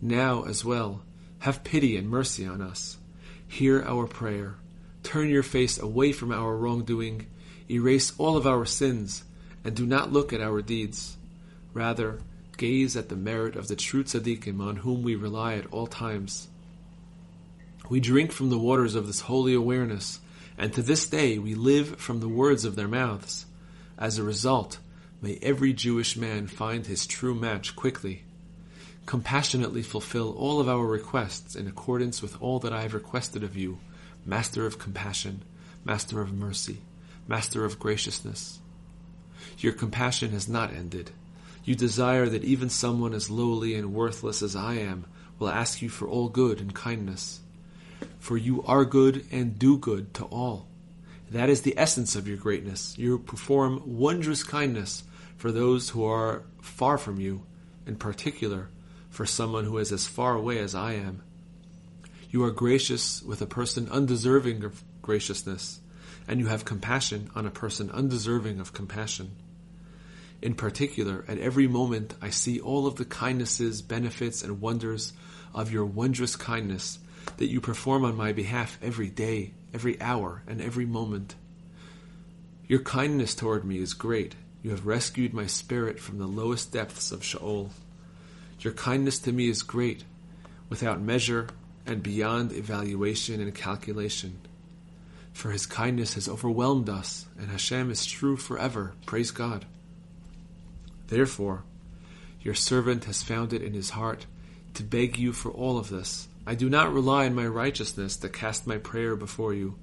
Now, 0.01 0.45
as 0.45 0.65
well, 0.65 1.03
have 1.41 1.65
pity 1.65 1.99
and 1.99 2.09
mercy 2.09 2.47
on 2.47 2.63
us. 2.63 2.97
Hear 3.47 3.83
our 3.83 4.07
prayer. 4.07 4.55
Turn 5.03 5.29
your 5.29 5.43
face 5.43 5.79
away 5.79 6.13
from 6.13 6.33
our 6.33 6.57
wrongdoing. 6.57 7.27
Erase 7.71 8.15
all 8.17 8.39
of 8.39 8.47
our 8.47 8.65
sins, 8.65 9.23
and 9.65 9.77
do 9.77 9.85
not 9.85 10.15
look 10.15 10.33
at 10.33 10.41
our 10.41 10.63
deeds. 10.63 11.19
Rather, 11.75 12.21
gaze 12.57 12.97
at 12.97 13.11
the 13.11 13.17
merit 13.17 13.55
of 13.55 13.69
the 13.69 13.77
true 13.77 14.03
tzaddikim 14.03 14.63
on 14.63 14.77
whom 14.77 15.03
we 15.03 15.15
rely 15.15 15.57
at 15.57 15.67
all 15.67 15.87
times. 15.87 16.49
We 17.89 18.01
drink 18.01 18.33
from 18.33 18.51
the 18.51 18.59
waters 18.59 18.95
of 18.95 19.07
this 19.07 19.21
holy 19.21 19.55
awareness, 19.55 20.21
and 20.59 20.73
to 20.75 20.83
this 20.83 21.07
day 21.07 21.39
we 21.39 21.55
live 21.55 22.01
from 22.01 22.21
the 22.21 22.29
words 22.29 22.65
of 22.65 22.77
their 22.77 22.89
mouths. 22.89 23.47
As 23.99 24.19
a 24.19 24.23
result, 24.23 24.79
may 25.23 25.39
every 25.43 25.73
Jewish 25.73 26.17
man 26.17 26.47
find 26.47 26.87
his 26.87 27.07
true 27.07 27.35
match 27.35 27.77
quickly 27.77 28.25
compassionately 29.07 29.83
fulfill 29.83 30.33
all 30.33 30.61
of 30.61 30.69
our 30.69 30.85
requests 30.85 31.55
in 31.55 31.69
accordance 31.69 32.21
with 32.21 32.37
all 32.43 32.59
that 32.59 32.73
I 32.73 32.83
have 32.83 32.93
requested 32.93 33.45
of 33.45 33.57
you, 33.57 33.79
Master 34.25 34.67
of 34.67 34.81
compassion, 34.81 35.45
Master 35.85 36.21
of 36.21 36.33
mercy, 36.33 36.79
Master 37.29 37.65
of 37.65 37.79
graciousness. 37.79 38.59
Your 39.59 39.73
compassion 39.73 40.33
has 40.33 40.49
not 40.49 40.75
ended. 40.75 41.13
You 41.65 41.77
desire 41.77 42.29
that 42.29 42.45
even 42.45 42.69
someone 42.69 43.15
as 43.15 43.31
lowly 43.31 43.75
and 43.77 43.95
worthless 43.95 44.43
as 44.43 44.57
I 44.57 44.75
am 44.75 45.07
will 45.39 45.49
ask 45.49 45.81
you 45.83 45.89
for 45.89 46.09
all 46.09 46.29
good 46.29 46.61
and 46.61 46.75
kindness. 46.75 47.41
For 48.27 48.37
you 48.37 48.65
are 48.65 48.85
good 48.85 49.25
and 49.31 49.57
do 49.57 49.79
good 49.79 50.13
to 50.15 50.25
all. 50.25 50.67
That 51.31 51.49
is 51.49 51.63
the 51.63 51.79
essence 51.79 52.17
of 52.17 52.27
your 52.27 52.37
greatness. 52.37 52.99
You 52.99 53.21
perform 53.21 53.85
wondrous 53.87 54.43
kindness 54.43 55.05
for 55.37 55.53
those 55.53 55.91
who 55.91 56.05
are 56.05 56.43
far 56.61 56.99
from 56.99 57.21
you, 57.21 57.45
in 57.87 57.95
particular 57.95 58.69
for 59.11 59.27
someone 59.27 59.65
who 59.65 59.79
is 59.79 59.93
as 59.93 60.09
far 60.09 60.35
away 60.35 60.59
as 60.59 60.75
I 60.75 60.95
am. 60.95 61.23
You 62.29 62.43
are 62.43 62.51
gracious 62.51 63.23
with 63.23 63.43
a 63.43 63.47
person 63.47 63.89
undeserving 63.93 64.65
of 64.65 64.83
graciousness, 65.03 65.81
and 66.27 66.41
you 66.41 66.47
have 66.47 66.65
compassion 66.65 67.31
on 67.37 67.47
a 67.47 67.53
person 67.53 67.93
undeserving 67.93 68.59
of 68.59 68.73
compassion. 68.73 69.37
In 70.43 70.57
particular, 70.57 71.25
at 71.29 71.39
every 71.39 71.69
moment 71.69 72.17
I 72.21 72.31
see 72.31 72.59
all 72.59 72.89
of 72.89 72.97
the 72.97 73.05
kindnesses, 73.05 73.83
benefits, 73.83 74.43
and 74.43 74.61
wonders 74.61 75.13
of 75.55 75.71
your 75.71 75.85
wondrous 75.85 76.35
kindness 76.35 76.99
that 77.39 77.51
you 77.51 77.61
perform 77.61 78.05
on 78.05 78.17
my 78.17 78.33
behalf 78.33 78.79
every 78.83 79.09
day, 79.09 79.53
every 79.75 80.01
hour, 80.01 80.43
and 80.47 80.61
every 80.61 80.87
moment. 80.87 81.35
Your 82.67 82.81
kindness 82.81 83.35
toward 83.35 83.65
me 83.65 83.79
is 83.79 83.95
great. 83.95 84.35
You 84.63 84.71
have 84.71 84.87
rescued 84.87 85.33
my 85.33 85.47
spirit 85.47 86.01
from 86.01 86.19
the 86.19 86.27
lowest 86.27 86.73
depths 86.73 87.13
of 87.13 87.23
Sheol. 87.23 87.71
Your 88.61 88.73
kindness 88.73 89.19
to 89.21 89.33
me 89.33 89.49
is 89.49 89.63
great, 89.63 90.05
without 90.69 91.01
measure 91.01 91.49
and 91.87 92.03
beyond 92.03 92.53
evaluation 92.53 93.41
and 93.41 93.55
calculation. 93.55 94.41
For 95.33 95.51
his 95.51 95.67
kindness 95.67 96.15
has 96.15 96.29
overwhelmed 96.29 96.89
us, 96.89 97.27
and 97.39 97.51
Hashem 97.51 97.91
is 97.91 98.07
true 98.07 98.37
forever. 98.37 98.95
Praise 99.05 99.31
God. 99.31 99.67
Therefore, 101.09 101.63
your 102.41 102.55
servant 102.55 103.05
has 103.05 103.23
found 103.23 103.53
it 103.53 103.63
in 103.63 103.75
his 103.75 103.91
heart 103.91 104.27
to 104.75 104.83
beg 104.83 105.19
you 105.19 105.33
for 105.33 105.51
all 105.51 105.79
of 105.79 105.91
this. 105.91 106.29
I 106.47 106.55
do 106.55 106.71
not 106.71 106.93
rely 106.93 107.27
on 107.27 107.35
my 107.35 107.47
righteousness 107.47 108.17
to 108.19 108.29
cast 108.29 108.67
my 108.67 108.79
prayer 108.79 109.17
before 109.17 109.53
you, 109.53 109.75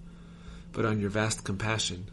but 0.71 0.85
on 0.85 1.01
your 1.01 1.09
vast 1.09 1.43
compassion, 1.43 2.09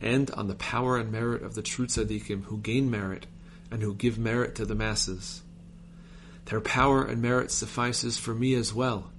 and 0.00 0.30
on 0.30 0.48
the 0.48 0.54
power 0.54 0.96
and 0.96 1.12
merit 1.12 1.42
of 1.42 1.54
the 1.54 1.62
true 1.62 1.86
tzaddikim 1.86 2.44
who 2.44 2.56
gain 2.58 2.90
merit 2.90 3.26
and 3.70 3.82
who 3.82 3.94
give 3.94 4.18
merit 4.18 4.54
to 4.54 4.64
the 4.64 4.74
masses. 4.74 5.42
Their 6.46 6.60
power 6.60 7.04
and 7.04 7.20
merit 7.20 7.50
suffices 7.50 8.18
for 8.18 8.34
me 8.34 8.54
as 8.54 8.72
well, 8.72 9.10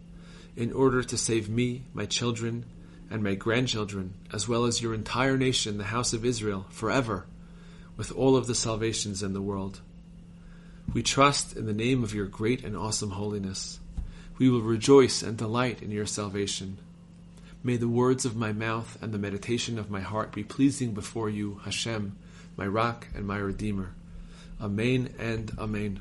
in 0.55 0.73
order 0.73 1.03
to 1.03 1.17
save 1.17 1.49
me, 1.49 1.83
my 1.93 2.05
children, 2.05 2.65
and 3.09 3.23
my 3.23 3.35
grandchildren, 3.35 4.15
as 4.33 4.47
well 4.47 4.65
as 4.65 4.81
your 4.81 4.93
entire 4.93 5.37
nation, 5.37 5.77
the 5.77 5.83
house 5.85 6.13
of 6.13 6.25
Israel, 6.25 6.65
forever, 6.69 7.27
with 7.95 8.11
all 8.11 8.35
of 8.35 8.47
the 8.47 8.55
salvations 8.55 9.21
in 9.21 9.33
the 9.33 9.41
world. 9.41 9.81
We 10.93 11.03
trust 11.03 11.55
in 11.55 11.67
the 11.67 11.73
name 11.73 12.03
of 12.03 12.13
your 12.13 12.25
great 12.25 12.63
and 12.63 12.75
awesome 12.75 13.11
holiness. 13.11 13.79
We 14.37 14.49
will 14.49 14.61
rejoice 14.61 15.21
and 15.21 15.37
delight 15.37 15.81
in 15.81 15.91
your 15.91 16.05
salvation. 16.05 16.77
May 17.63 17.77
the 17.77 17.87
words 17.87 18.25
of 18.25 18.35
my 18.35 18.51
mouth 18.51 18.97
and 19.01 19.13
the 19.13 19.17
meditation 19.17 19.79
of 19.79 19.89
my 19.89 20.01
heart 20.01 20.33
be 20.33 20.43
pleasing 20.43 20.93
before 20.93 21.29
you, 21.29 21.61
Hashem, 21.63 22.17
my 22.57 22.67
rock 22.67 23.07
and 23.15 23.25
my 23.25 23.37
redeemer. 23.37 23.93
Amen 24.61 25.13
and 25.17 25.51
Amen. 25.57 25.99